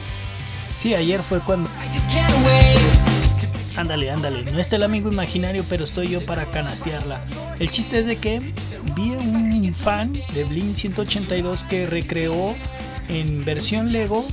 sí, 0.76 0.94
ayer 0.94 1.20
fue 1.20 1.40
cuando 1.40 1.68
Ándale, 3.76 4.10
ándale, 4.10 4.50
no 4.50 4.58
está 4.58 4.76
el 4.76 4.82
amigo 4.84 5.10
imaginario, 5.10 5.64
pero 5.68 5.84
estoy 5.84 6.08
yo 6.08 6.24
para 6.24 6.46
canastearla. 6.46 7.20
El 7.58 7.70
chiste 7.70 7.98
es 7.98 8.06
de 8.06 8.16
que 8.16 8.40
vi 8.94 9.10
un 9.10 9.72
fan 9.72 10.12
de 10.32 10.44
Blink 10.44 10.74
182 10.74 11.64
que 11.64 11.86
recreó 11.86 12.54
en 13.08 13.44
versión 13.44 13.92
Lego 13.92 14.24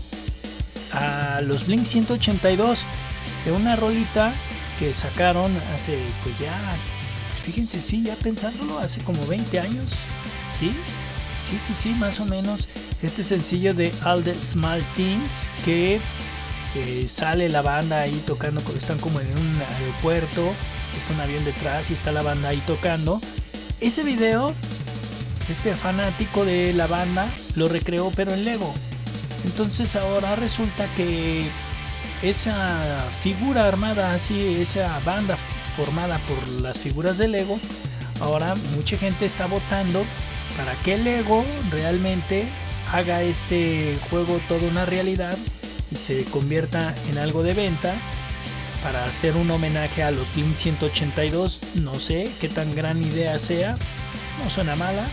a 0.94 1.42
los 1.42 1.68
Blink 1.68 1.86
182 1.86 2.86
de 3.46 3.52
una 3.52 3.76
rolita 3.76 4.34
que 4.80 4.94
sacaron 4.94 5.52
hace, 5.76 5.98
pues 6.24 6.40
ya, 6.40 6.54
fíjense, 7.44 7.82
sí, 7.82 8.04
ya 8.04 8.16
pensándolo, 8.16 8.80
hace 8.80 9.02
como 9.02 9.26
20 9.28 9.60
años, 9.60 9.92
¿sí? 10.52 10.72
Sí, 11.44 11.58
sí, 11.66 11.74
sí, 11.76 11.90
más 11.96 12.20
o 12.20 12.26
menos. 12.26 12.70
Este 13.02 13.24
sencillo 13.24 13.74
de 13.74 13.92
All 14.06 14.24
the 14.24 14.40
Small 14.40 14.82
Things 14.96 15.50
que 15.66 16.00
eh, 16.76 17.06
sale 17.08 17.50
la 17.50 17.62
banda 17.62 18.02
ahí 18.02 18.24
tocando, 18.26 18.62
están 18.76 18.98
como 19.00 19.20
en 19.20 19.28
un 19.28 19.62
aeropuerto, 19.78 20.54
es 20.98 21.10
un 21.10 21.20
avión 21.20 21.44
detrás 21.44 21.90
y 21.92 21.94
está 21.94 22.12
la 22.12 22.22
banda 22.22 22.50
ahí 22.50 22.62
tocando. 22.66 23.20
Ese 23.82 24.04
video, 24.04 24.54
este 25.50 25.76
fanático 25.76 26.46
de 26.46 26.72
la 26.74 26.88
banda 26.88 27.30
lo 27.56 27.68
recreó 27.68 28.12
pero 28.16 28.34
en 28.34 28.46
Lego. 28.46 28.74
Entonces 29.44 29.96
ahora 29.96 30.36
resulta 30.36 30.86
que 30.96 31.44
esa 32.22 33.04
figura 33.22 33.68
armada 33.68 34.14
así, 34.14 34.62
esa 34.62 35.00
banda 35.04 35.38
formada 35.76 36.20
por 36.20 36.48
las 36.62 36.78
figuras 36.78 37.18
de 37.18 37.28
Lego, 37.28 37.60
ahora 38.22 38.56
mucha 38.76 38.96
gente 38.98 39.26
está 39.26 39.48
votando 39.48 40.06
para 40.56 40.74
que 40.84 40.98
Lego 40.98 41.44
realmente 41.72 42.46
haga 42.94 43.24
este 43.24 43.98
juego 44.10 44.40
toda 44.48 44.68
una 44.68 44.86
realidad 44.86 45.38
se 45.96 46.24
convierta 46.26 46.96
en 47.10 47.18
algo 47.18 47.44
de 47.44 47.54
venta 47.54 47.94
para 48.84 49.06
hacer 49.06 49.36
un 49.36 49.52
homenaje 49.52 50.04
a 50.04 50.12
los 50.12 50.34
Blink 50.34 50.56
182. 50.56 51.60
No 51.76 52.00
sé 52.00 52.32
qué 52.40 52.50
tan 52.50 52.74
gran 52.76 53.02
idea 53.04 53.38
sea, 53.40 53.76
no 54.44 54.50
suena 54.50 54.76
mala, 54.76 55.08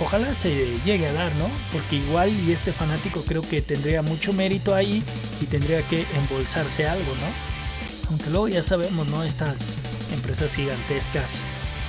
ojalá 0.00 0.34
se 0.34 0.78
llegue 0.84 1.06
a 1.06 1.12
dar, 1.12 1.34
¿no? 1.36 1.50
Porque 1.72 1.96
igual 1.96 2.32
y 2.46 2.52
este 2.52 2.72
fanático 2.72 3.22
creo 3.22 3.42
que 3.42 3.62
tendría 3.62 4.02
mucho 4.02 4.32
mérito 4.32 4.74
ahí 4.74 5.02
y 5.40 5.46
tendría 5.46 5.82
que 5.82 6.06
embolsarse 6.16 6.86
algo, 6.86 7.14
¿no? 7.14 8.08
Aunque 8.10 8.30
luego 8.30 8.48
ya 8.48 8.62
sabemos, 8.62 9.06
¿no? 9.08 9.22
Estas 9.24 9.70
empresas 10.12 10.54
gigantescas 10.54 11.44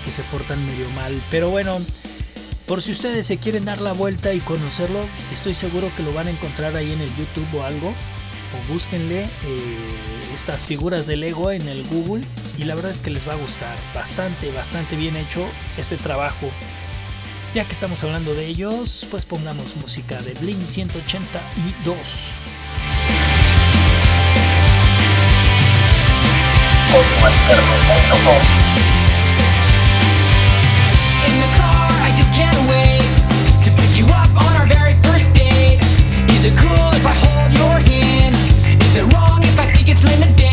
que 0.06 0.12
se 0.12 0.24
portan 0.24 0.66
medio 0.66 0.90
mal. 0.92 1.20
Pero 1.30 1.50
bueno, 1.50 1.80
por 2.68 2.82
si 2.82 2.92
ustedes 2.92 3.28
se 3.28 3.38
quieren 3.38 3.66
dar 3.66 3.82
la 3.82 3.94
vuelta 3.94 4.34
y 4.34 4.40
conocerlo, 4.40 5.00
estoy 5.32 5.56
seguro 5.56 5.92
que 5.96 6.04
lo 6.04 6.14
van 6.14 6.28
a 6.28 6.32
encontrar 6.32 6.76
ahí 6.76 6.92
en 6.92 7.02
el 7.02 7.10
YouTube 7.16 7.48
o 7.56 7.64
algo. 7.64 7.90
O 7.90 8.74
búsquenle 8.74 9.24
eh, 9.24 9.28
estas 10.34 10.66
figuras 10.66 11.08
de 11.08 11.16
Lego 11.18 11.52
en 11.52 11.68
el 11.68 11.84
Google 11.88 12.24
y 12.58 12.66
la 12.66 12.76
verdad 12.76 12.92
es 12.92 13.02
que 13.02 13.10
les 13.10 13.28
va 13.28 13.34
a 13.34 13.38
gustar. 13.38 13.76
Bastante, 13.96 14.52
bastante 14.52 14.96
bien 14.96 15.16
hecho 15.16 15.46
este 15.78 15.98
trabajo. 15.98 16.50
Ya 17.56 17.66
que 17.66 17.74
estamos 17.74 18.04
hablando 18.04 18.34
de 18.34 18.46
ellos, 18.48 19.08
pues 19.12 19.26
pongamos 19.26 19.76
música 19.78 20.22
de 20.22 20.34
Blink 20.36 20.64
182. 20.66 21.98
In 26.96 28.63
if 37.04 37.10
I 37.10 37.16
hold 37.20 37.52
your 37.58 37.80
hand? 37.92 38.36
Is 38.82 38.96
it 38.96 39.04
wrong 39.14 39.42
if 39.44 39.60
I 39.60 39.66
think 39.66 39.90
it's 39.90 40.04
to 40.38 40.53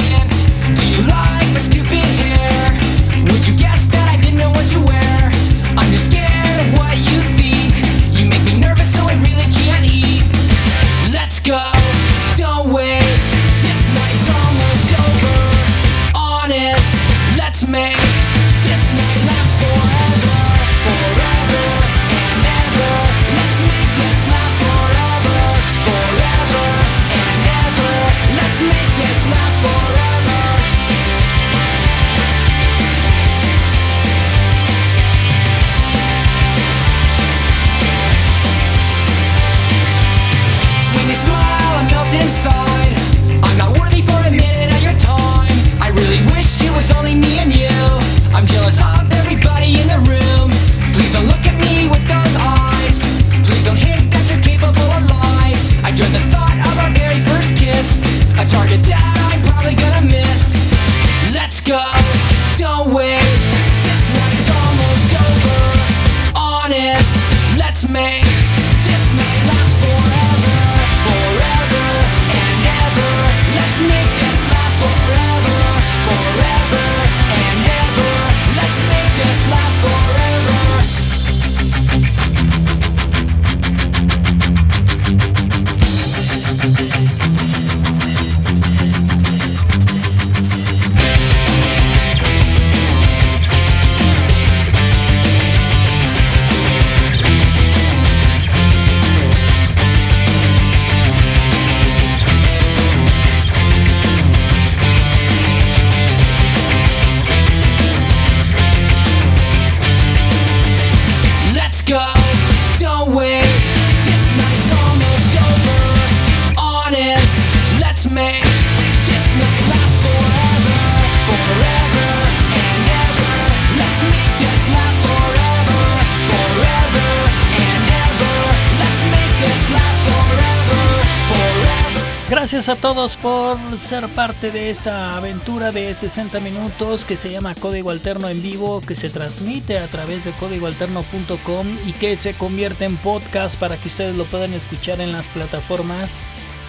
Gracias 132.53 132.77
a 132.77 132.81
todos 132.81 133.17
por 133.17 133.79
ser 133.79 134.09
parte 134.09 134.51
de 134.51 134.71
esta 134.71 135.17
aventura 135.17 135.71
de 135.71 135.95
60 135.95 136.41
minutos 136.41 137.05
que 137.05 137.17
se 137.17 137.31
llama 137.31 137.55
Código 137.55 137.91
Alterno 137.91 138.29
en 138.29 138.43
vivo, 138.43 138.81
que 138.81 138.97
se 138.97 139.09
transmite 139.09 139.79
a 139.79 139.87
través 139.87 140.25
de 140.25 140.33
códigoalterno.com 140.33 141.79
y 141.87 141.93
que 141.93 142.17
se 142.17 142.35
convierte 142.35 142.87
en 142.87 142.97
podcast 142.97 143.57
para 143.57 143.77
que 143.77 143.87
ustedes 143.87 144.17
lo 144.17 144.25
puedan 144.25 144.53
escuchar 144.53 145.01
en 145.01 145.13
las 145.13 145.29
plataformas 145.29 146.19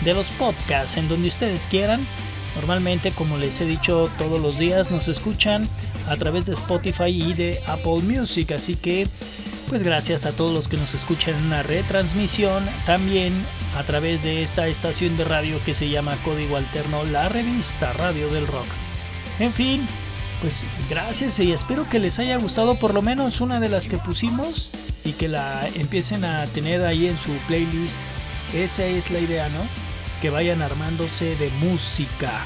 de 0.05 0.13
los 0.13 0.29
podcasts, 0.29 0.97
en 0.97 1.09
donde 1.09 1.29
ustedes 1.29 1.65
quieran. 1.65 2.05
Normalmente, 2.57 3.11
como 3.11 3.37
les 3.37 3.59
he 3.59 3.65
dicho 3.65 4.07
todos 4.19 4.39
los 4.39 4.59
días, 4.59 4.91
nos 4.91 5.07
escuchan 5.07 5.67
a 6.07 6.15
través 6.15 6.45
de 6.45 6.53
Spotify 6.53 7.09
y 7.09 7.33
de 7.33 7.59
Apple 7.65 8.03
Music, 8.03 8.51
así 8.51 8.75
que 8.75 9.07
pues 9.71 9.83
gracias 9.83 10.25
a 10.25 10.33
todos 10.33 10.53
los 10.53 10.67
que 10.67 10.75
nos 10.75 10.93
escuchan 10.93 11.33
en 11.33 11.45
una 11.45 11.63
retransmisión, 11.63 12.69
también 12.85 13.33
a 13.77 13.83
través 13.83 14.21
de 14.21 14.43
esta 14.43 14.67
estación 14.67 15.15
de 15.15 15.23
radio 15.23 15.63
que 15.63 15.73
se 15.73 15.87
llama 15.87 16.17
Código 16.25 16.57
Alterno, 16.57 17.05
la 17.05 17.29
revista 17.29 17.93
Radio 17.93 18.27
del 18.27 18.47
Rock. 18.47 18.65
En 19.39 19.53
fin, 19.53 19.87
pues 20.41 20.67
gracias 20.89 21.39
y 21.39 21.53
espero 21.53 21.87
que 21.89 21.99
les 21.99 22.19
haya 22.19 22.35
gustado 22.35 22.75
por 22.75 22.93
lo 22.93 23.01
menos 23.01 23.39
una 23.39 23.61
de 23.61 23.69
las 23.69 23.87
que 23.87 23.97
pusimos 23.97 24.71
y 25.05 25.13
que 25.13 25.29
la 25.29 25.65
empiecen 25.75 26.25
a 26.25 26.45
tener 26.47 26.85
ahí 26.85 27.07
en 27.07 27.17
su 27.17 27.31
playlist. 27.47 27.95
Esa 28.53 28.83
es 28.83 29.09
la 29.09 29.19
idea, 29.19 29.47
¿no? 29.47 29.61
Que 30.21 30.29
vayan 30.29 30.61
armándose 30.61 31.37
de 31.37 31.49
música. 31.61 32.43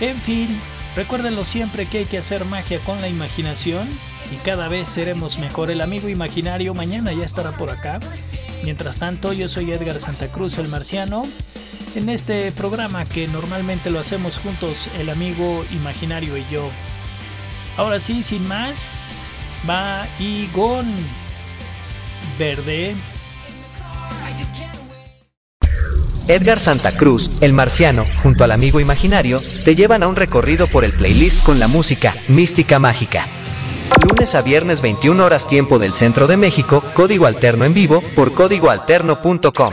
En 0.00 0.18
fin, 0.18 0.48
recuérdenlo 0.96 1.44
siempre 1.44 1.86
que 1.86 1.98
hay 1.98 2.06
que 2.06 2.18
hacer 2.18 2.44
magia 2.44 2.80
con 2.80 3.00
la 3.00 3.06
imaginación 3.06 3.88
y 4.32 4.36
cada 4.44 4.68
vez 4.68 4.88
seremos 4.88 5.38
mejor. 5.38 5.70
El 5.70 5.80
amigo 5.80 6.08
imaginario 6.08 6.74
mañana 6.74 7.12
ya 7.12 7.24
estará 7.24 7.52
por 7.52 7.70
acá. 7.70 8.00
Mientras 8.64 8.98
tanto, 8.98 9.32
yo 9.32 9.48
soy 9.48 9.70
Edgar 9.70 10.00
Santa 10.00 10.28
Cruz, 10.28 10.58
el 10.58 10.68
marciano. 10.68 11.26
En 11.94 12.08
este 12.08 12.52
programa 12.52 13.04
que 13.04 13.26
normalmente 13.28 13.90
lo 13.90 13.98
hacemos 13.98 14.38
juntos, 14.38 14.90
el 14.98 15.08
amigo 15.08 15.64
imaginario 15.70 16.36
y 16.36 16.44
yo. 16.50 16.68
Ahora 17.76 18.00
sí, 18.00 18.22
sin 18.22 18.46
más, 18.46 19.38
va 19.68 20.06
Igon 20.18 20.86
Verde. 22.38 22.94
Edgar 26.28 26.58
Santa 26.58 26.90
Cruz, 26.90 27.40
el 27.40 27.52
marciano, 27.52 28.04
junto 28.22 28.42
al 28.42 28.50
amigo 28.50 28.80
imaginario, 28.80 29.40
te 29.64 29.76
llevan 29.76 30.02
a 30.02 30.08
un 30.08 30.16
recorrido 30.16 30.66
por 30.66 30.84
el 30.84 30.92
playlist 30.92 31.44
con 31.44 31.60
la 31.60 31.68
música 31.68 32.16
Mística 32.26 32.80
Mágica. 32.80 33.28
Lunes 34.04 34.34
a 34.34 34.42
viernes 34.42 34.80
21 34.80 35.24
horas 35.24 35.46
tiempo 35.46 35.78
del 35.78 35.92
centro 35.92 36.26
de 36.26 36.36
México, 36.36 36.82
código 36.94 37.26
alterno 37.26 37.64
en 37.64 37.74
vivo 37.74 38.02
por 38.14 38.32
códigoalterno.com. 38.32 39.72